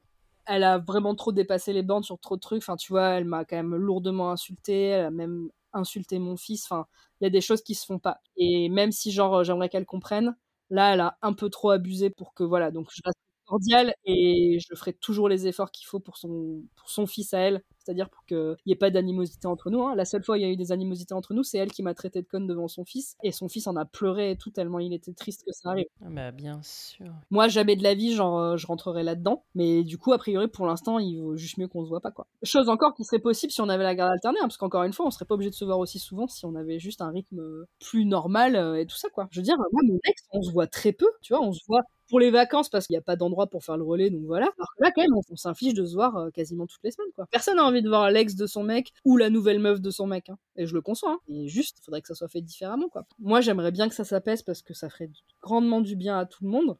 [0.46, 2.62] elle a vraiment trop dépassé les bandes sur trop de trucs.
[2.62, 4.74] Enfin, tu vois, elle m'a quand même lourdement insulté.
[4.88, 6.64] Elle a même insulté mon fils.
[6.70, 6.86] Enfin,
[7.20, 8.18] il y a des choses qui se font pas.
[8.36, 10.36] Et même si, genre, j'aimerais qu'elle comprenne,
[10.70, 12.70] là, elle a un peu trop abusé pour que, voilà.
[12.70, 13.18] Donc, je reste
[13.52, 17.38] cordiale et je ferai toujours les efforts qu'il faut pour son, pour son fils à
[17.40, 19.82] elle c'est-à-dire pour qu'il n'y ait pas d'animosité entre nous.
[19.82, 19.94] Hein.
[19.94, 21.82] La seule fois où il y a eu des animosités entre nous, c'est elle qui
[21.82, 24.50] m'a traité de conne devant son fils, et son fils en a pleuré et tout,
[24.50, 25.86] tellement il était triste que ça arrive.
[26.04, 27.12] Ah bah bien sûr.
[27.30, 30.48] Moi, jamais de la vie, genre, euh, je rentrerai là-dedans, mais du coup, a priori,
[30.48, 32.26] pour l'instant, il vaut juste mieux qu'on se voit pas, quoi.
[32.42, 34.92] Chose encore qui serait possible si on avait la garde alternée, hein, parce qu'encore une
[34.92, 37.10] fois, on serait pas obligé de se voir aussi souvent si on avait juste un
[37.10, 39.28] rythme euh, plus normal euh, et tout ça, quoi.
[39.30, 41.60] Je veux dire, moi, mon ex, on se voit très peu, tu vois, on se
[41.66, 41.82] voit
[42.12, 44.50] pour les vacances parce qu'il n'y a pas d'endroit pour faire le relais, donc voilà.
[44.58, 47.26] Alors là, quand même, on, s'inflige de se voir quasiment toutes les semaines, quoi.
[47.30, 50.06] Personne n'a envie de voir l'ex de son mec ou la nouvelle meuf de son
[50.06, 50.28] mec.
[50.28, 50.36] Hein.
[50.56, 51.12] Et je le conçois.
[51.12, 51.20] Hein.
[51.28, 53.06] Et juste, il faudrait que ça soit fait différemment, quoi.
[53.18, 55.08] Moi, j'aimerais bien que ça s'apaise parce que ça ferait
[55.40, 56.76] grandement du bien à tout le monde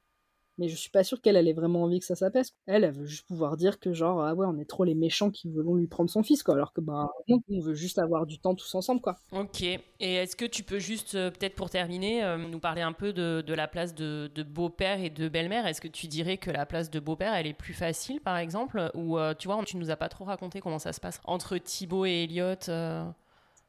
[0.59, 2.53] mais je suis pas sûre qu'elle ait vraiment envie que ça s'apaise.
[2.67, 5.31] Elle, elle veut juste pouvoir dire que genre ah ouais on est trop les méchants
[5.31, 8.39] qui veulent lui prendre son fils quoi, alors que ben on veut juste avoir du
[8.39, 9.17] temps tous ensemble quoi.
[9.33, 9.63] Ok.
[9.63, 13.13] Et est-ce que tu peux juste euh, peut-être pour terminer euh, nous parler un peu
[13.13, 15.67] de, de la place de, de beau-père et de belle-mère?
[15.67, 18.91] Est-ce que tu dirais que la place de beau-père elle est plus facile par exemple?
[18.95, 21.57] Ou euh, tu vois tu nous as pas trop raconté comment ça se passe entre
[21.57, 22.55] Thibaut et Elliot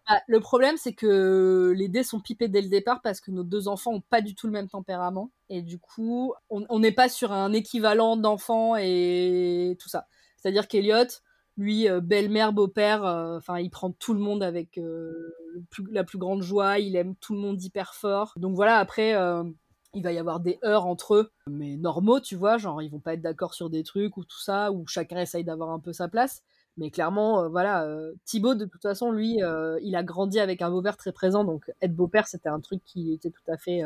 [0.08, 3.43] bah, le problème, c'est que les dés sont pipés dès le départ parce que nos
[3.43, 5.32] deux enfants ont pas du tout le même tempérament.
[5.49, 10.08] Et du coup, on n'est pas sur un équivalent d'enfants et tout ça.
[10.38, 11.22] C'est-à-dire qu'Eliot,
[11.58, 15.34] lui, euh, belle-mère, beau-père, euh, enfin, il prend tout le monde avec euh,
[15.91, 18.34] la plus grande joie, il aime tout le monde hyper fort.
[18.38, 19.16] Donc voilà, après,
[19.93, 22.99] il va y avoir des heurts entre eux, mais normaux, tu vois, genre, ils vont
[22.99, 25.93] pas être d'accord sur des trucs ou tout ça, ou chacun essaye d'avoir un peu
[25.93, 26.43] sa place.
[26.78, 30.61] Mais clairement, euh, voilà, euh, Thibaut, de toute façon, lui, euh, il a grandi avec
[30.61, 33.82] un beau-père très présent, donc être beau-père, c'était un truc qui était tout à fait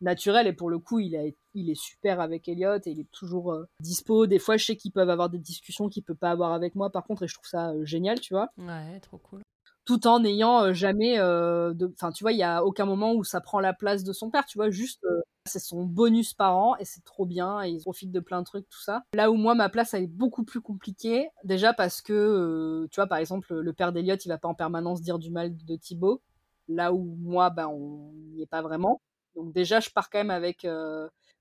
[0.00, 0.46] naturel.
[0.46, 1.22] Et pour le coup, il, a,
[1.54, 4.26] il est super avec Elliot et il est toujours dispo.
[4.26, 6.90] Des fois, je sais qu'ils peuvent avoir des discussions qu'il peut pas avoir avec moi,
[6.90, 8.50] par contre, et je trouve ça génial, tu vois.
[8.58, 9.42] Ouais, trop cool
[9.86, 13.40] tout en n'ayant jamais de enfin tu vois il y a aucun moment où ça
[13.40, 15.06] prend la place de son père tu vois juste
[15.46, 18.44] c'est son bonus par an et c'est trop bien et il profite de plein de
[18.44, 19.02] trucs tout ça.
[19.14, 23.06] Là où moi ma place elle est beaucoup plus compliquée déjà parce que tu vois
[23.06, 26.20] par exemple le père d'Eliott il va pas en permanence dire du mal de Thibaut.
[26.68, 29.00] Là où moi ben on n'y est pas vraiment.
[29.36, 30.66] Donc déjà je pars quand même avec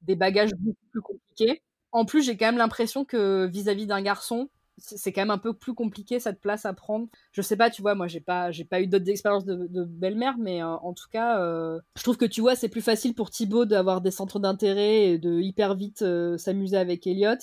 [0.01, 1.63] des bagages beaucoup plus compliqués.
[1.91, 5.53] En plus j'ai quand même l'impression que vis-à-vis d'un garçon c'est quand même un peu
[5.53, 7.07] plus compliqué cette place à prendre.
[7.31, 9.83] Je sais pas, tu vois, moi j'ai pas j'ai pas eu d'autres expériences de, de
[9.85, 13.13] belle-mère, mais euh, en tout cas, euh, je trouve que tu vois, c'est plus facile
[13.13, 17.37] pour Thibaut d'avoir des centres d'intérêt et de hyper vite euh, s'amuser avec Elliot.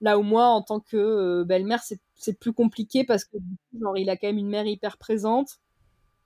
[0.00, 1.82] Là où moi, en tant que belle-mère,
[2.16, 3.36] c'est plus compliqué parce que
[3.80, 5.60] genre il a quand même une mère hyper présente.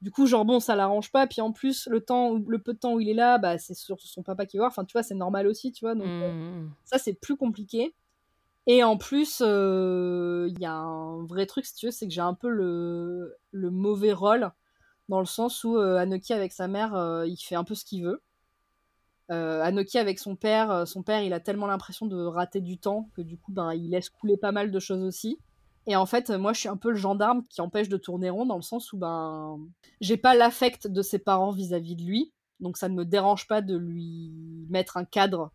[0.00, 1.26] Du coup, genre bon, ça l'arrange pas.
[1.26, 3.74] Puis en plus, le temps, le peu de temps où il est là, bah c'est
[3.74, 4.70] sur son papa qui va voir.
[4.70, 5.94] Enfin, tu vois, c'est normal aussi, tu vois.
[5.94, 6.70] Donc mmh.
[6.84, 7.94] ça, c'est plus compliqué.
[8.70, 12.12] Et en plus, euh, il y a un vrai truc, si tu veux, c'est que
[12.12, 14.52] j'ai un peu le, mauvais rôle,
[15.08, 17.86] dans le sens où euh, Anoki avec sa mère, euh, il fait un peu ce
[17.86, 18.22] qu'il veut.
[19.30, 23.08] Euh, Anoki avec son père, son père, il a tellement l'impression de rater du temps
[23.14, 25.38] que du coup, ben, il laisse couler pas mal de choses aussi.
[25.86, 28.44] Et en fait, moi, je suis un peu le gendarme qui empêche de tourner rond,
[28.44, 29.58] dans le sens où ben,
[30.02, 33.46] j'ai pas l'affect de ses parents vis-à-vis -vis de lui, donc ça ne me dérange
[33.46, 35.52] pas de lui mettre un cadre,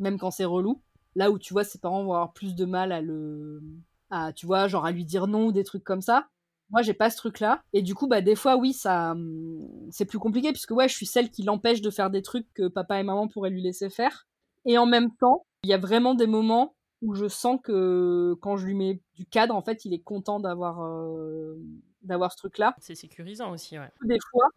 [0.00, 0.82] même quand c'est relou.
[1.16, 3.62] Là où tu vois, ses parents vont avoir plus de mal à le,
[4.10, 6.28] à, tu vois, genre à lui dire non ou des trucs comme ça.
[6.70, 7.62] Moi, j'ai pas ce truc-là.
[7.72, 10.94] Et du coup, bah, des fois, oui, ça, hum, c'est plus compliqué puisque, ouais, je
[10.94, 13.88] suis celle qui l'empêche de faire des trucs que papa et maman pourraient lui laisser
[13.88, 14.26] faire.
[14.66, 18.56] Et en même temps, il y a vraiment des moments où je sens que quand
[18.56, 21.56] je lui mets du cadre, en fait, il est content d'avoir, euh,
[22.02, 22.74] d'avoir ce truc-là.
[22.78, 23.90] C'est sécurisant aussi, ouais.
[24.04, 24.48] Des fois,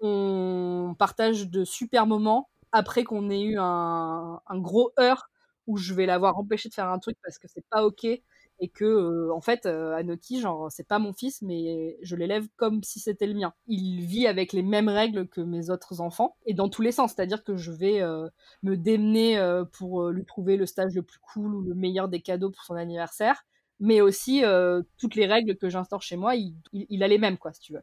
[0.00, 5.28] on partage de super moments après qu'on ait eu un, un gros heurt
[5.66, 8.06] où je vais l'avoir empêché de faire un truc parce que c'est pas ok
[8.58, 12.46] et que euh, en fait euh, Anoki genre c'est pas mon fils mais je l'élève
[12.56, 13.52] comme si c'était le mien.
[13.66, 17.12] Il vit avec les mêmes règles que mes autres enfants et dans tous les sens,
[17.14, 18.28] c'est-à-dire que je vais euh,
[18.62, 22.20] me démener euh, pour lui trouver le stage le plus cool ou le meilleur des
[22.22, 23.44] cadeaux pour son anniversaire,
[23.80, 24.42] mais aussi
[24.98, 27.60] toutes les règles que j'instaure chez moi, il, il, il a les mêmes quoi si
[27.60, 27.82] tu veux.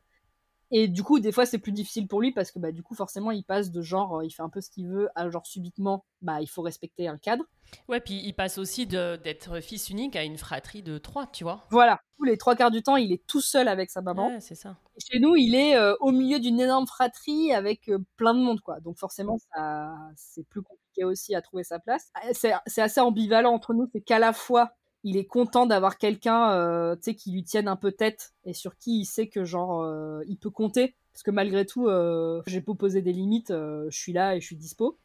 [0.76, 2.96] Et du coup, des fois, c'est plus difficile pour lui parce que, bah, du coup,
[2.96, 5.46] forcément, il passe de genre, euh, il fait un peu ce qu'il veut, à genre
[5.46, 7.44] subitement, bah, il faut respecter un cadre.
[7.88, 11.62] Ouais, puis il passe aussi d'être fils unique à une fratrie de trois, tu vois.
[11.70, 12.02] Voilà.
[12.18, 14.30] Tous les trois quarts du temps, il est tout seul avec sa maman.
[14.30, 14.76] Ouais, c'est ça.
[14.96, 18.40] Et chez nous, il est euh, au milieu d'une énorme fratrie avec euh, plein de
[18.40, 18.80] monde, quoi.
[18.80, 22.12] Donc forcément, ça, c'est plus compliqué aussi à trouver sa place.
[22.32, 26.96] C'est assez ambivalent entre nous, c'est qu'à la fois, il est content d'avoir quelqu'un euh,
[26.96, 30.38] qui lui tienne un peu tête et sur qui il sait que genre euh, il
[30.38, 34.36] peut compter parce que malgré tout euh, j'ai posé des limites euh, je suis là
[34.36, 34.98] et je suis dispo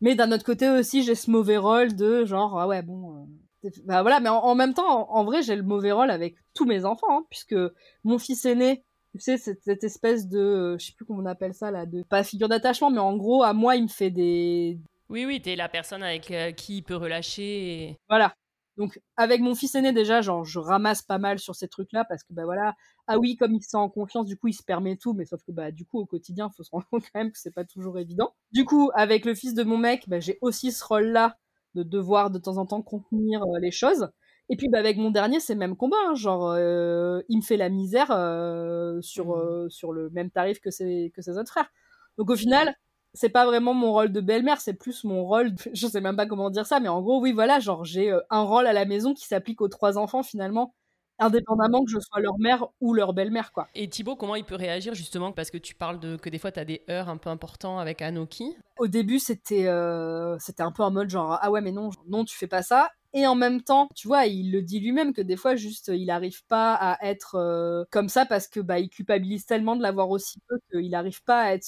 [0.00, 3.28] mais d'un autre côté aussi j'ai ce mauvais rôle de genre ah ouais bon
[3.84, 6.84] bah voilà mais en, même temps en, vrai j'ai le mauvais rôle avec tous mes
[6.84, 7.56] enfants hein, puisque
[8.04, 11.54] mon fils aîné tu sais cette, cette espèce de je sais plus comment on appelle
[11.54, 14.78] ça là de pas figure d'attachement mais en gros à moi il me fait des
[15.10, 17.42] oui, oui, t'es la personne avec qui il peut relâcher.
[17.42, 17.96] Et...
[18.10, 18.34] Voilà,
[18.78, 22.22] donc avec mon fils aîné déjà, genre je ramasse pas mal sur ces trucs-là parce
[22.22, 22.76] que bah voilà,
[23.08, 25.24] ah oui comme il se sent en confiance, du coup il se permet tout, mais
[25.24, 27.54] sauf que bah du coup au quotidien faut se rendre compte quand même que c'est
[27.54, 28.32] pas toujours évident.
[28.52, 31.36] Du coup avec le fils de mon mec, bah, j'ai aussi ce rôle-là
[31.74, 34.10] de devoir de temps en temps contenir euh, les choses.
[34.48, 37.42] Et puis bah, avec mon dernier c'est le même combat, hein, genre euh, il me
[37.42, 39.40] fait la misère euh, sur mmh.
[39.40, 41.70] euh, sur le même tarif que ses que ses autres frères.
[42.16, 42.74] Donc au final
[43.14, 46.26] c'est pas vraiment mon rôle de belle-mère, c'est plus mon rôle, je sais même pas
[46.26, 48.84] comment dire ça, mais en gros, oui, voilà, genre j'ai euh, un rôle à la
[48.84, 50.74] maison qui s'applique aux trois enfants finalement,
[51.18, 53.68] indépendamment que je sois leur mère ou leur belle-mère, quoi.
[53.74, 56.52] Et Thibaut, comment il peut réagir justement Parce que tu parles de que des fois
[56.52, 58.56] tu as des heures un peu importants avec Anoki?
[58.78, 62.24] Au début, c'était euh, c'était un peu en mode genre ah ouais mais non, non
[62.24, 62.90] tu fais pas ça.
[63.14, 66.10] Et en même temps, tu vois, il le dit lui-même que des fois, juste, il
[66.10, 70.10] arrive pas à être euh, comme ça parce que bah, il culpabilise tellement de l'avoir
[70.10, 71.64] aussi peu qu'il arrive pas à être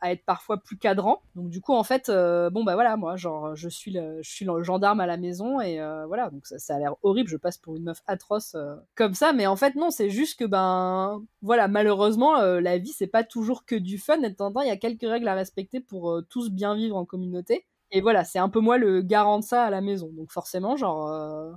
[0.00, 1.22] à être parfois plus cadrant.
[1.36, 4.28] Donc du coup, en fait, euh, bon bah voilà, moi, genre, je suis le, je
[4.28, 7.28] suis le gendarme à la maison et euh, voilà, donc ça, ça a l'air horrible.
[7.28, 8.56] Je passe pour une meuf atroce
[8.96, 13.06] comme ça, mais en fait non, c'est juste que ben voilà, malheureusement, la vie c'est
[13.06, 14.20] pas toujours que du fun.
[14.22, 17.64] Et en il y a quelques règles à respecter pour tous bien vivre en communauté.
[17.90, 20.10] Et voilà, c'est un peu moi le garant de ça à la maison.
[20.12, 21.52] Donc forcément, genre, euh,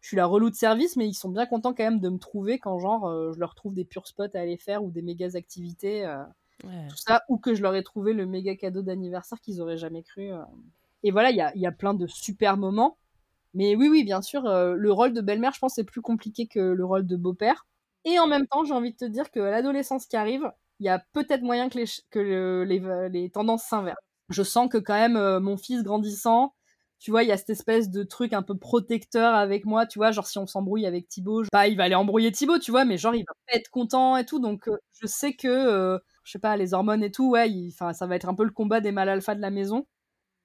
[0.00, 2.18] je suis la relou de service, mais ils sont bien contents quand même de me
[2.18, 5.02] trouver quand, genre, euh, je leur trouve des purs spots à aller faire ou des
[5.02, 6.22] méga activités, euh,
[6.62, 10.02] tout ça, ou que je leur ai trouvé le méga cadeau d'anniversaire qu'ils auraient jamais
[10.02, 10.30] cru.
[11.02, 12.96] Et voilà, il y a, y a, plein de super moments.
[13.54, 16.58] Mais oui, oui, bien sûr, le rôle de belle-mère, je pense, c'est plus compliqué que
[16.60, 17.66] le rôle de beau-père.
[18.04, 20.50] Et en même temps, j'ai envie de te dire que l'adolescence qui arrive,
[20.80, 23.96] il y a peut-être moyen que les, que le, les, les tendances s'inversent
[24.28, 26.54] je sens que quand même euh, mon fils grandissant,
[26.98, 29.98] tu vois, il y a cette espèce de truc un peu protecteur avec moi, tu
[29.98, 32.96] vois, genre si on s'embrouille avec Thibaut, il va aller embrouiller Thibaut, tu vois, mais
[32.96, 36.32] genre il va pas être content et tout, donc euh, je sais que, euh, je
[36.32, 38.80] sais pas, les hormones et tout, ouais, enfin ça va être un peu le combat
[38.80, 39.86] des mâles alpha de la maison.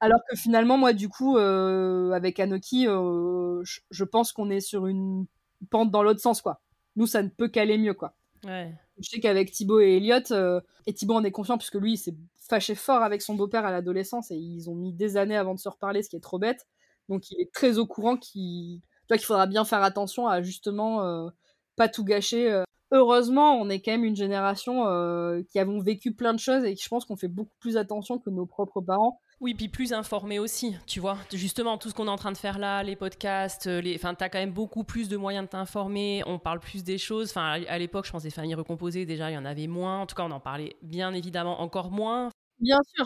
[0.02, 5.26] Alors que finalement, moi, du coup, avec Anoki, je pense qu'on est sur une
[5.70, 6.62] pente dans l'autre sens, quoi.
[6.96, 8.14] Nous, ça ne peut qu'aller mieux, quoi.
[8.44, 11.98] Je sais qu'avec Thibaut et Elliot, euh, et Thibaut en est confiant puisque lui il
[11.98, 15.54] s'est fâché fort avec son beau-père à l'adolescence et ils ont mis des années avant
[15.54, 16.66] de se reparler, ce qui est trop bête.
[17.08, 18.82] Donc il est très au courant qu'il.
[19.08, 21.32] qu'il faudra bien faire attention à justement
[21.76, 26.34] pas tout gâcher heureusement, on est quand même une génération euh, qui avons vécu plein
[26.34, 29.20] de choses et je pense qu'on fait beaucoup plus attention que nos propres parents.
[29.42, 31.18] Oui, puis plus informés aussi, tu vois.
[31.32, 33.96] Justement, tout ce qu'on est en train de faire là, les podcasts, euh, les...
[33.96, 37.30] enfin, t'as quand même beaucoup plus de moyens de t'informer, on parle plus des choses.
[37.30, 40.02] Enfin, à l'époque, je pense des familles recomposées, déjà, il y en avait moins.
[40.02, 42.30] En tout cas, on en parlait bien évidemment encore moins.
[42.60, 43.06] Bien sûr.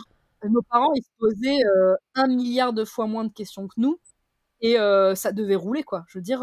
[0.50, 3.98] Nos parents, ils se posaient euh, un milliard de fois moins de questions que nous
[4.60, 4.76] et
[5.14, 6.04] ça devait rouler, quoi.
[6.08, 6.42] Je veux dire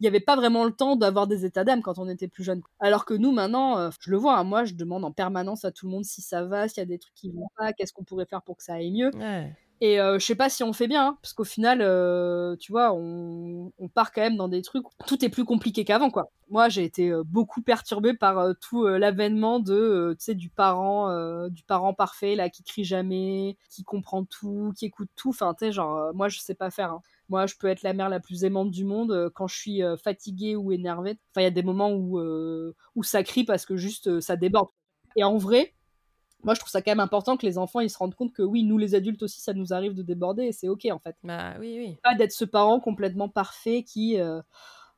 [0.00, 2.42] il n'y avait pas vraiment le temps d'avoir des états d'âme quand on était plus
[2.44, 2.62] jeune.
[2.80, 5.72] Alors que nous, maintenant, euh, je le vois, hein, moi, je demande en permanence à
[5.72, 7.92] tout le monde si ça va, s'il y a des trucs qui vont pas, qu'est-ce
[7.92, 9.12] qu'on pourrait faire pour que ça aille mieux.
[9.82, 12.70] Et euh, je sais pas si on fait bien, hein, parce qu'au final, euh, tu
[12.70, 16.30] vois, on, part quand même dans des trucs où tout est plus compliqué qu'avant, quoi.
[16.50, 21.94] Moi, j'ai été beaucoup perturbée par tout l'avènement de, tu sais, du parent, du parent
[21.94, 25.30] parfait là, qui crie jamais, qui comprend tout, qui écoute tout.
[25.30, 26.92] Enfin, tu sais, genre, moi, je sais pas faire.
[26.92, 27.02] Hein.
[27.30, 29.84] Moi, je peux être la mère la plus aimante du monde euh, quand je suis
[29.84, 31.16] euh, fatiguée ou énervée.
[31.30, 34.34] Enfin, il y a des moments où, euh, où ça crie parce que juste ça
[34.34, 34.68] déborde.
[35.14, 35.72] Et en vrai,
[36.42, 38.42] moi, je trouve ça quand même important que les enfants ils se rendent compte que
[38.42, 41.16] oui, nous les adultes aussi, ça nous arrive de déborder et c'est ok en fait.
[41.22, 41.98] Bah oui, oui.
[42.02, 44.18] Pas d'être ce parent complètement parfait qui.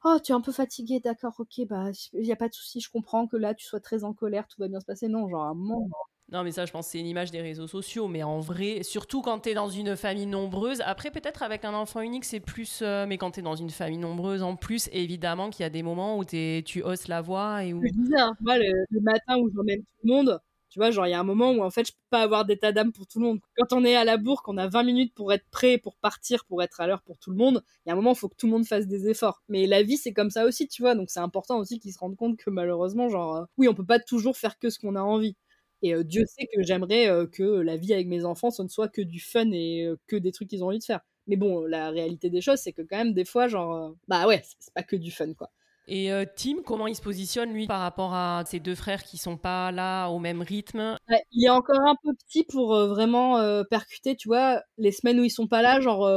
[0.05, 2.81] Oh, tu es un peu fatigué, d'accord, ok, bah, il n'y a pas de souci,
[2.81, 5.07] je comprends que là, tu sois très en colère, tout va bien se passer.
[5.07, 5.89] Non, genre, à un moment,
[6.33, 8.09] non, mais ça, je pense c'est une image des réseaux sociaux.
[8.09, 11.75] Mais en vrai, surtout quand tu es dans une famille nombreuse, après, peut-être avec un
[11.75, 12.81] enfant unique, c'est plus.
[12.81, 15.71] Euh, mais quand tu es dans une famille nombreuse, en plus, évidemment qu'il y a
[15.71, 17.65] des moments où es, tu hausses la voix.
[17.65, 17.83] et où...
[17.85, 20.41] Je disais, hein, moi, le, matin où j'emmène tout le monde,
[20.73, 22.47] tu vois, genre, il y a un moment où en fait, je peux pas avoir
[22.47, 23.41] d'état d'âme pour tout le monde.
[23.59, 26.47] Quand on est à la bourre, qu'on a 20 minutes pour être prêt, pour partir,
[26.47, 28.29] pour être à l'heure pour tout le monde, il y a un moment, il faut
[28.31, 29.43] que tout le monde fasse des efforts.
[29.49, 30.95] Mais la vie, c'est comme ça aussi, tu vois.
[30.95, 33.85] Donc, c'est important aussi qu'ils se rendent compte que malheureusement, genre, euh, oui, on peut
[33.85, 35.37] pas toujours faire que ce qu'on a envie.
[35.83, 38.69] Et euh, Dieu sait que j'aimerais euh, que la vie avec mes enfants, ce ne
[38.69, 41.01] soit que du fun et que des trucs qu'ils ont envie de faire.
[41.27, 44.43] Mais bon, la réalité des choses, c'est que quand même, des fois, genre, bah ouais,
[44.59, 45.51] c'est pas que du fun, quoi.
[45.89, 49.37] Et Tim, comment il se positionne, lui, par rapport à ses deux frères qui sont
[49.37, 50.97] pas là au même rythme?
[51.33, 54.63] Il est encore un peu petit pour vraiment percuter, tu vois.
[54.79, 56.09] Les semaines où ils sont pas là, genre,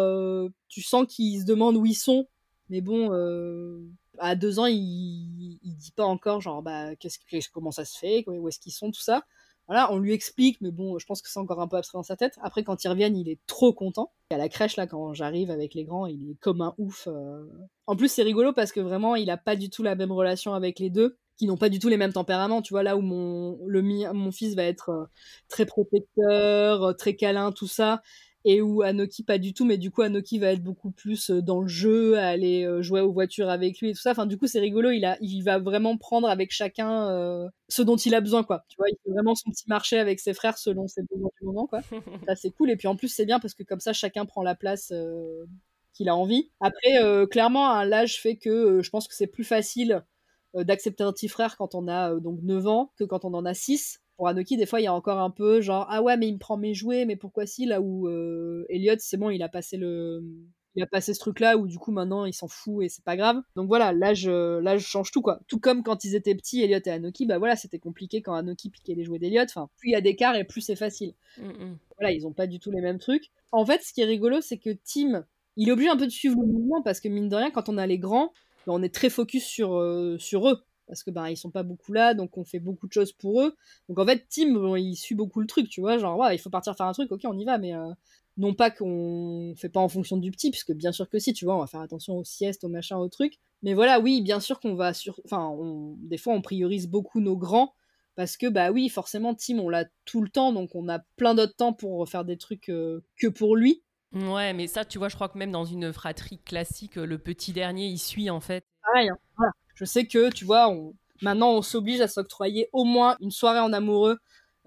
[0.68, 2.28] tu sens qu'ils se demandent où ils sont.
[2.70, 3.12] Mais bon,
[4.20, 8.24] à deux ans, il, il dit pas encore, genre, bah, qu'est-ce, comment ça se fait,
[8.28, 9.24] où est-ce qu'ils sont, tout ça.
[9.68, 12.04] Voilà, on lui explique, mais bon, je pense que c'est encore un peu abstrait dans
[12.04, 12.38] sa tête.
[12.42, 14.12] Après, quand ils reviennent, il est trop content.
[14.30, 17.08] à la crèche, là, quand j'arrive avec les grands, il est comme un ouf.
[17.08, 17.44] Euh.
[17.88, 20.54] En plus, c'est rigolo parce que vraiment, il a pas du tout la même relation
[20.54, 22.62] avec les deux, qui n'ont pas du tout les mêmes tempéraments.
[22.62, 23.82] Tu vois, là où mon, le,
[24.14, 25.06] mon fils va être euh,
[25.50, 28.02] très protecteur, euh, très câlin, tout ça,
[28.46, 31.42] et où Anoki pas du tout mais du coup Anoki va être beaucoup plus euh,
[31.42, 34.12] dans le jeu à aller euh, jouer aux voitures avec lui et tout ça.
[34.12, 37.82] Enfin du coup c'est rigolo il a il va vraiment prendre avec chacun euh, ce
[37.82, 38.64] dont il a besoin quoi.
[38.70, 41.48] Tu vois il fait vraiment son petit marché avec ses frères selon ses besoins du
[41.48, 41.82] moment quoi.
[42.28, 42.70] Ça c'est cool.
[42.70, 44.94] Et puis en plus c'est bien parce que comme ça chacun prend la place
[45.94, 46.52] qu'il a envie.
[46.62, 47.00] Après
[47.32, 50.04] clairement hein, l'âge fait que je pense que c'est plus facile
[50.54, 53.56] d'accepter un petit frère quand on a donc 9 ans que quand on en a
[53.56, 56.28] 6 pour Anoki, des fois, il y a encore un peu genre ah ouais, mais
[56.28, 57.82] il me prend mes jouets, mais pourquoi si là?
[57.82, 60.24] Où euh, Elliot, c'est bon, il a passé le
[60.76, 63.16] il a passé ce truc-là où du coup maintenant il s'en fout et c'est pas
[63.16, 63.42] grave.
[63.56, 65.40] Donc voilà, l'âge l'âge change tout quoi.
[65.48, 68.70] Tout comme quand ils étaient petits, Elliot et Anoki, bah voilà, c'était compliqué quand Anoki
[68.70, 69.44] piquait les jouets d'Elliot.
[69.44, 71.14] Enfin, plus il y a d'écart et plus c'est facile.
[71.38, 71.78] Mm, mm.
[71.98, 73.32] Voilà, ils ont pas du tout les mêmes trucs.
[73.52, 76.12] En fait, ce qui est rigolo, c'est que Tim, il est obligé un peu de
[76.12, 78.34] suivre le mouvement parce que mine de rien, quand on a les grands,
[78.68, 81.64] bah, on est très focus sur euh, sur eux parce que ben ils sont pas
[81.64, 83.56] beaucoup là donc on fait beaucoup de choses pour eux
[83.90, 86.50] donc en fait Tim il suit beaucoup le truc tu vois genre ouais, il faut
[86.50, 87.92] partir faire un truc ok on y va mais euh,
[88.38, 91.46] non pas qu'on fait pas en fonction du petit puisque bien sûr que si tu
[91.46, 94.40] vois on va faire attention aux siestes aux machins aux trucs mais voilà oui bien
[94.40, 95.56] sûr qu'on va sur enfin
[96.00, 97.74] des fois on priorise beaucoup nos grands
[98.16, 101.36] parce que bah oui forcément Tim on l'a tout le temps donc on a plein
[101.36, 103.82] d'autres temps pour faire des trucs euh, que pour lui
[104.14, 107.52] Ouais, mais ça, tu vois, je crois que même dans une fratrie classique, le petit
[107.52, 108.66] dernier, il suit en fait.
[108.82, 109.52] Pareil, hein, voilà.
[109.76, 110.74] Je sais que, tu vois,
[111.22, 114.18] maintenant on s'oblige à s'octroyer au moins une soirée en amoureux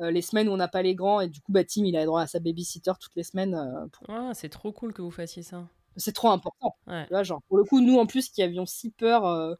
[0.01, 1.97] euh, les semaines où on n'a pas les grands et du coup bah, Tim il
[1.97, 3.55] a droit à sa babysitter toutes les semaines.
[3.55, 5.67] Euh, ah, c'est trop cool que vous fassiez ça.
[5.97, 6.77] C'est trop important.
[7.23, 9.55] genre, pour le coup, nous en plus qui avions si peur euh,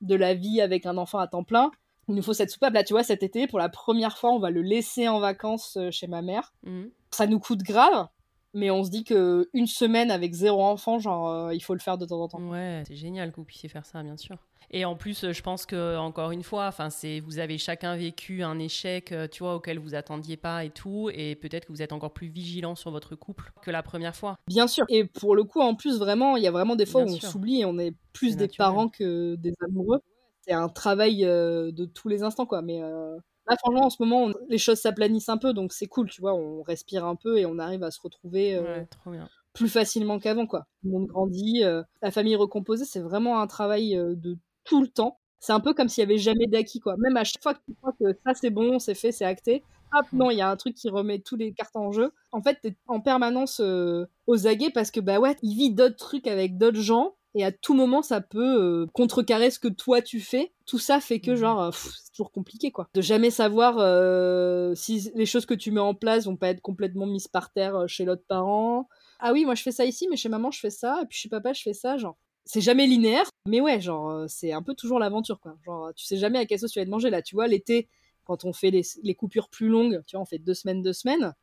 [0.00, 1.70] de la vie avec un enfant à temps plein,
[2.08, 4.38] il nous faut cette soupape là, tu vois, cet été pour la première fois on
[4.38, 6.54] va le laisser en vacances chez ma mère.
[6.62, 6.84] Mmh.
[7.10, 8.08] Ça nous coûte grave,
[8.54, 11.98] mais on se dit que une semaine avec zéro enfant, genre, il faut le faire
[11.98, 12.48] de temps en temps.
[12.48, 14.38] Ouais, c'est génial que vous puissiez faire ça, bien sûr.
[14.70, 18.42] Et en plus, je pense que encore une fois, enfin, c'est vous avez chacun vécu
[18.42, 21.82] un échec, euh, tu vois, auquel vous attendiez pas et tout, et peut-être que vous
[21.82, 24.36] êtes encore plus vigilant sur votre couple que la première fois.
[24.46, 24.84] Bien sûr.
[24.88, 27.20] Et pour le coup, en plus, vraiment, il y a vraiment des fois où on
[27.20, 30.00] s'oublie et on est plus des parents que des amoureux.
[30.42, 32.60] C'est un travail euh, de tous les instants, quoi.
[32.60, 33.16] Mais euh,
[33.48, 36.34] là, franchement, en ce moment, les choses s'aplanissent un peu, donc c'est cool, tu vois.
[36.34, 38.58] On respire un peu et on arrive à se retrouver.
[38.58, 40.66] Ouais, trop bien plus facilement qu'avant, quoi.
[40.82, 41.62] Le monde grandit.
[42.02, 45.18] la famille recomposée, c'est vraiment un travail de tout le temps.
[45.40, 46.96] C'est un peu comme s'il y avait jamais d'acquis, quoi.
[46.96, 49.62] Même à chaque fois que tu crois que ça c'est bon, c'est fait, c'est acté,
[49.92, 52.12] hop, non, il y a un truc qui remet tous les cartes en jeu.
[52.32, 56.26] En fait, t'es en permanence aux aguets parce que, bah ouais, il vit d'autres trucs
[56.26, 60.20] avec d'autres gens et à tout moment ça peut euh, contrecarrer ce que toi tu
[60.20, 60.52] fais.
[60.66, 61.36] Tout ça fait que mhm.
[61.36, 62.88] genre euh, c'est toujours compliqué quoi.
[62.94, 66.60] De jamais savoir euh, si les choses que tu mets en place vont pas être
[66.60, 68.88] complètement mises par terre chez l'autre parent.
[69.18, 71.18] Ah oui, moi je fais ça ici, mais chez maman je fais ça, et puis
[71.18, 72.16] chez papa je fais ça, genre.
[72.46, 75.56] C'est jamais linéaire, mais ouais, genre c'est un peu toujours l'aventure quoi.
[75.64, 77.22] Genre tu sais jamais à quelle sauce tu vas te manger là.
[77.22, 77.88] Tu vois l'été
[78.24, 80.92] quand on fait les, les coupures plus longues, tu vois on fait deux semaines deux
[80.92, 81.34] semaines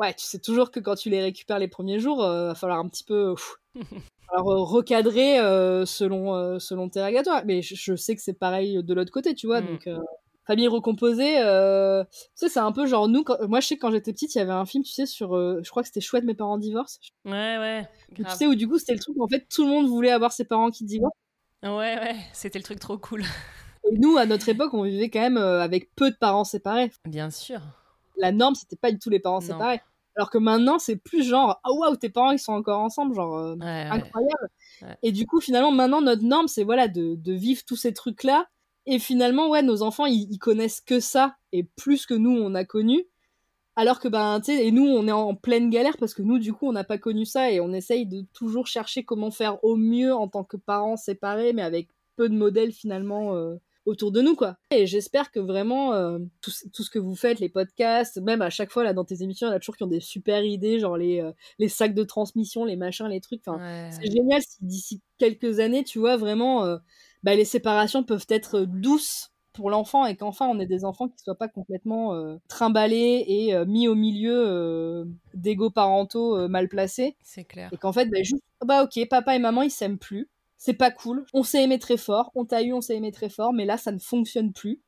[0.00, 2.78] ouais, tu sais toujours que quand tu les récupères les premiers jours, il va falloir
[2.78, 3.34] un petit peu
[4.32, 7.00] Alors euh, recadrer euh, selon euh, selon tes.
[7.44, 9.60] Mais je, sais que c'est pareil de l'autre côté, tu vois.
[9.60, 9.66] Mm.
[9.66, 9.88] Donc
[10.46, 13.24] famille recomposée, tu sais, c'est un peu genre nous.
[13.48, 15.34] moi, je sais que quand j'étais petite, il y avait un film, tu sais, sur,
[15.34, 17.00] je crois que c'était chouette, mes parents divorcent.
[17.24, 17.88] Ouais, ouais.
[18.14, 20.10] Tu sais où du coup c'était le truc où en fait tout le monde voulait
[20.10, 21.16] avoir ses parents qui divorcent.
[21.62, 23.22] Ouais, ouais, c'était le truc trop cool.
[23.90, 26.90] Et nous, à notre époque, on vivait quand même avec peu de parents séparés.
[27.04, 27.60] Bien sûr.
[28.16, 29.80] La norme, c'était pas du tout les parents séparés.
[30.16, 33.38] Alors que maintenant, c'est plus genre, ah waouh, tes parents, ils sont encore ensemble, genre,
[33.38, 34.50] euh, incroyable.
[35.02, 38.46] Et du coup, finalement, maintenant, notre norme, c'est voilà, de, de vivre tous ces trucs-là.
[38.90, 42.64] Et finalement, ouais, nos enfants, ils, connaissent que ça, et plus que nous, on a
[42.64, 43.06] connu.
[43.76, 46.40] Alors que, ben, tu sais, et nous, on est en pleine galère parce que nous,
[46.40, 49.62] du coup, on n'a pas connu ça et on essaye de toujours chercher comment faire
[49.62, 53.54] au mieux en tant que parents séparés, mais avec peu de modèles finalement euh,
[53.86, 54.56] autour de nous, quoi.
[54.72, 58.72] Et j'espère que vraiment, euh, tout, ce que vous faites, les podcasts, même à chaque
[58.72, 60.80] fois, là, dans tes émissions, il y en a toujours qui ont des super idées,
[60.80, 61.30] genre les, euh,
[61.60, 63.42] les sacs de transmission, les machins, les trucs.
[63.46, 66.80] Enfin, c'est génial si d'ici quelques années, tu vois, vraiment,
[67.22, 71.18] bah, les séparations peuvent être douces pour l'enfant et qu'enfin on ait des enfants qui
[71.18, 75.04] soient pas complètement trimballés et mis au milieu
[75.34, 77.16] d'égaux parentaux mal placés.
[77.22, 77.68] C'est clair.
[77.72, 80.28] Et qu'en fait, bah, juste, bah ok, papa et maman ils s'aiment plus
[80.62, 81.24] c'est pas cool.
[81.32, 83.78] On s'est aimé très fort, on t'a eu, on s'est aimé très fort, mais là
[83.78, 84.82] ça ne fonctionne plus.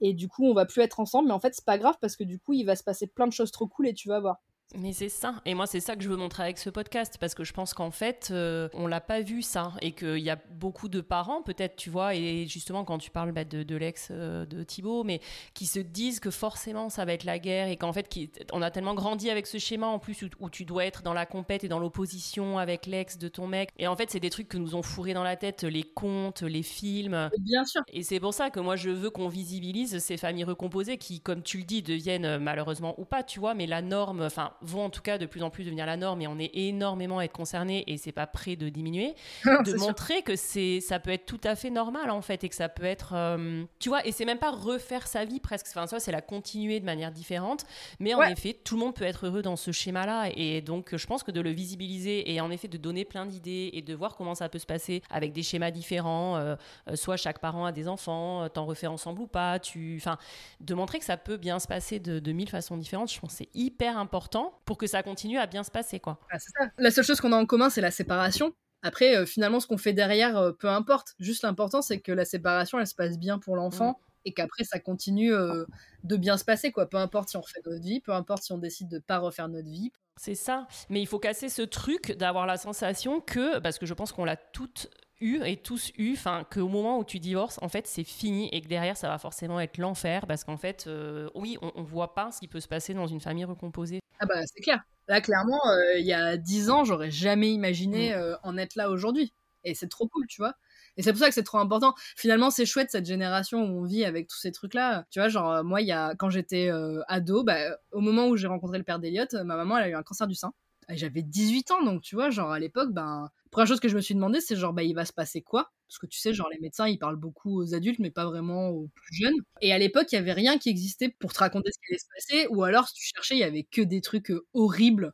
[0.00, 2.16] Et du coup, on va plus être ensemble, mais en fait, c'est pas grave parce
[2.16, 4.18] que du coup, il va se passer plein de choses trop cool et tu vas
[4.18, 4.42] voir.
[4.78, 5.34] Mais c'est ça.
[5.44, 7.74] Et moi, c'est ça que je veux montrer avec ce podcast, parce que je pense
[7.74, 11.42] qu'en fait, euh, on l'a pas vu ça, et qu'il y a beaucoup de parents,
[11.42, 15.20] peut-être, tu vois, et justement quand tu parles bah, de, l'ex euh, de Thibaut, mais
[15.54, 18.62] qui se disent que forcément ça va être la guerre, et qu'en fait, qui, on
[18.62, 21.64] a tellement grandi avec ce schéma en plus où, tu dois être dans la compète
[21.64, 23.70] et dans l'opposition avec l'ex de ton mec.
[23.78, 26.42] Et en fait, c'est des trucs que nous ont fourré dans la tête, les contes,
[26.42, 27.30] les films.
[27.40, 27.82] Bien sûr.
[27.88, 31.42] Et c'est pour ça que moi, je veux qu'on visibilise ces familles recomposées qui, comme
[31.42, 34.90] tu le dis, deviennent malheureusement ou pas, tu vois, mais la norme, enfin vont en
[34.90, 37.32] tout cas de plus en plus devenir la norme et on est énormément à être
[37.32, 41.40] concerné et c'est pas prêt de diminuer, de montrer que c'est ça peut être tout
[41.44, 44.24] à fait normal en fait et que ça peut être euh, tu vois et c'est
[44.24, 45.66] même pas refaire sa vie presque.
[45.70, 47.64] Enfin ça c'est la continuer de manière différente
[47.98, 50.96] mais en effet tout le monde peut être heureux dans ce schéma là et donc
[50.96, 53.94] je pense que de le visibiliser et en effet de donner plein d'idées et de
[53.94, 56.56] voir comment ça peut se passer avec des schémas différents euh,
[56.88, 60.18] euh, soit chaque parent a des enfants t'en refais ensemble ou pas tu enfin
[60.60, 63.32] de montrer que ça peut bien se passer de, de mille façons différentes je pense
[63.32, 66.18] c'est hyper important pour que ça continue à bien se passer, quoi.
[66.30, 66.38] Ah,
[66.78, 68.54] la seule chose qu'on a en commun, c'est la séparation.
[68.82, 71.14] Après, euh, finalement, ce qu'on fait derrière, euh, peu importe.
[71.20, 73.92] Juste l'important, c'est que la séparation, elle se passe bien pour l'enfant.
[73.92, 74.04] Mm.
[74.24, 75.64] Et qu'après, ça continue euh,
[76.04, 76.88] de bien se passer, quoi.
[76.88, 79.48] Peu importe si on refait notre vie, peu importe si on décide de pas refaire
[79.48, 79.90] notre vie.
[80.16, 80.66] C'est ça.
[80.90, 84.24] Mais il faut casser ce truc d'avoir la sensation que, parce que je pense qu'on
[84.24, 84.88] l'a toutes
[85.22, 88.60] eu et tous eu, enfin qu'au moment où tu divorces, en fait, c'est fini et
[88.60, 90.88] que derrière, ça va forcément être l'enfer parce qu'en fait,
[91.34, 94.00] oui, on, on voit pas ce qui peut se passer dans une famille recomposée.
[94.20, 94.82] Ah bah c'est clair.
[95.08, 98.18] Là, clairement, euh, il y a dix ans, j'aurais jamais imaginé mm.
[98.18, 99.34] euh, en être là aujourd'hui.
[99.64, 100.54] Et c'est trop cool, tu vois.
[100.96, 101.94] Et c'est pour ça que c'est trop important.
[102.16, 105.06] Finalement, c'est chouette cette génération où on vit avec tous ces trucs-là.
[105.10, 106.70] Tu vois, genre, euh, moi, il y a, quand j'étais
[107.08, 107.58] ado, bah,
[107.92, 110.26] au moment où j'ai rencontré le père d'Eliott, ma maman, elle a eu un cancer
[110.26, 110.52] du sein.
[110.88, 114.00] J'avais 18 ans, donc tu vois, genre à l'époque, ben, première chose que je me
[114.00, 115.70] suis demandé, c'est genre, bah, il va se passer quoi?
[115.86, 118.70] Parce que tu sais, genre, les médecins, ils parlent beaucoup aux adultes, mais pas vraiment
[118.70, 119.34] aux plus jeunes.
[119.60, 121.98] Et à l'époque, il y avait rien qui existait pour te raconter ce qui allait
[121.98, 125.12] se passer, ou alors, si tu cherchais, il y avait que des trucs euh, horribles,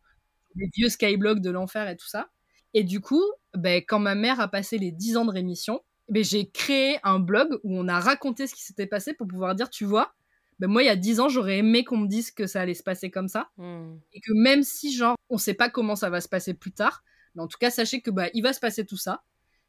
[0.54, 2.30] des vieux skyblocks de l'enfer et tout ça.
[2.74, 3.24] Et du coup,
[3.54, 7.18] ben, quand ma mère a passé les 10 ans de rémission, ben, j'ai créé un
[7.18, 10.14] blog où on a raconté ce qui s'était passé pour pouvoir dire, tu vois,
[10.60, 12.74] ben moi, il y a 10 ans, j'aurais aimé qu'on me dise que ça allait
[12.74, 13.50] se passer comme ça.
[13.56, 13.96] Hmm.
[14.12, 17.04] Et que même si, genre, on sait pas comment ça va se passer plus tard,
[17.38, 19.22] mais en tout cas, sachez que bah, il va se passer tout ça,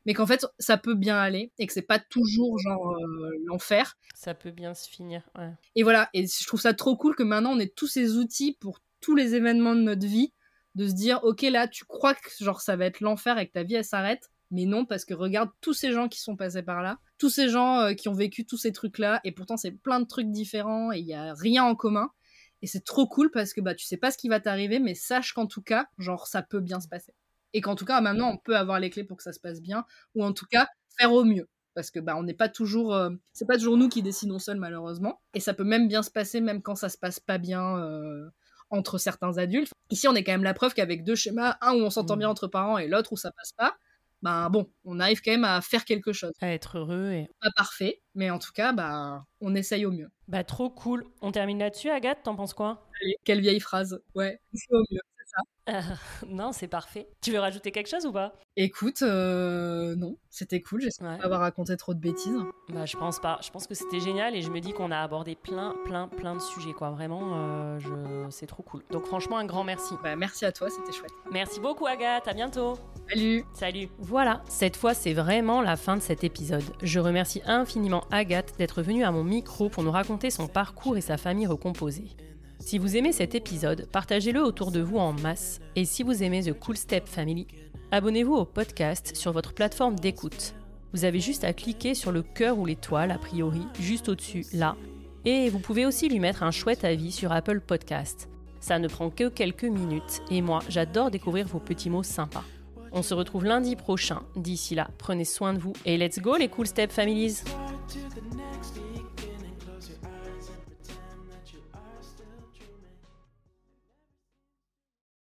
[0.08, 3.96] mais qu'en fait, ça peut bien aller et que c'est pas toujours genre euh, l'enfer.
[4.16, 5.30] Ça peut bien se finir.
[5.38, 5.52] Ouais.
[5.76, 8.58] Et voilà, et je trouve ça trop cool que maintenant on ait tous ces outils
[8.60, 10.34] pour tous les événements de notre vie,
[10.74, 13.54] de se dire, ok, là, tu crois que genre ça va être l'enfer et que
[13.54, 16.64] ta vie elle s'arrête, mais non, parce que regarde tous ces gens qui sont passés
[16.64, 19.72] par là, tous ces gens euh, qui ont vécu tous ces trucs-là, et pourtant c'est
[19.72, 22.10] plein de trucs différents et il y a rien en commun.
[22.62, 24.96] Et c'est trop cool parce que bah tu sais pas ce qui va t'arriver, mais
[24.96, 27.14] sache qu'en tout cas, genre ça peut bien se passer.
[27.54, 29.62] Et qu'en tout cas maintenant on peut avoir les clés pour que ça se passe
[29.62, 29.86] bien
[30.16, 31.48] ou en tout cas faire au mieux.
[31.76, 34.58] Parce que bah on n'est pas toujours euh, c'est pas toujours nous qui décidons seuls
[34.60, 37.78] malheureusement et ça peut même bien se passer même quand ça se passe pas bien
[37.78, 38.30] euh,
[38.70, 39.72] entre certains adultes.
[39.90, 42.20] Ici on est quand même la preuve qu'avec deux schémas un où on s'entend Mmh.
[42.20, 43.76] bien entre parents et l'autre où ça passe pas
[44.22, 46.34] ben bon on arrive quand même à faire quelque chose.
[46.42, 47.30] À être heureux et.
[47.42, 50.10] pas parfait mais en tout cas bah on essaye au mieux.
[50.28, 51.06] Bah, trop cool.
[51.22, 52.86] On termine là-dessus, Agathe, t'en penses quoi?
[53.02, 54.02] Allez, quelle vieille phrase.
[54.16, 54.40] Ouais
[54.72, 55.00] au mieux
[56.28, 57.08] Non, c'est parfait.
[57.22, 58.34] Tu veux rajouter quelque chose ou pas?
[58.56, 61.18] Écoute euh, non c'était cool j'espère Ouais.
[61.18, 62.38] pas avoir raconté trop de bêtises
[62.70, 63.40] Bah, je pense pas.
[63.44, 66.36] Je pense que c'était génial et je me dis qu'on a abordé plein, plein, plein
[66.36, 66.90] de sujets, quoi.
[66.92, 67.90] Vraiment, euh, je...
[68.30, 68.84] c'est trop cool.
[68.92, 69.94] Donc, franchement, un grand merci.
[70.04, 72.28] bah merci à toi c'était chouette Merci beaucoup, Agathe.
[72.28, 72.78] À bientôt.
[73.10, 73.90] salut Salut.
[74.00, 76.64] Voilà, cette fois, c'est vraiment la fin de cet épisode.
[76.82, 81.02] Je remercie infiniment Agathe d'être venue à mon micro pour nous raconter son parcours et
[81.02, 82.08] sa famille recomposée.
[82.60, 85.60] Si vous aimez cet épisode, partagez-le autour de vous en masse.
[85.76, 87.48] Et si vous aimez The Cool Step Family,
[87.92, 90.54] abonnez-vous au podcast sur votre plateforme d'écoute.
[90.94, 94.76] Vous avez juste à cliquer sur le cœur ou l'étoile, a priori, juste au-dessus, là.
[95.26, 98.30] Et vous pouvez aussi lui mettre un chouette avis sur Apple Podcast.
[98.60, 102.44] Ça ne prend que quelques minutes et moi, j'adore découvrir vos petits mots sympas.
[102.92, 104.24] On se retrouve lundi prochain.
[104.36, 107.44] D'ici là, prenez soin de vous et let's go les Cool Step Families!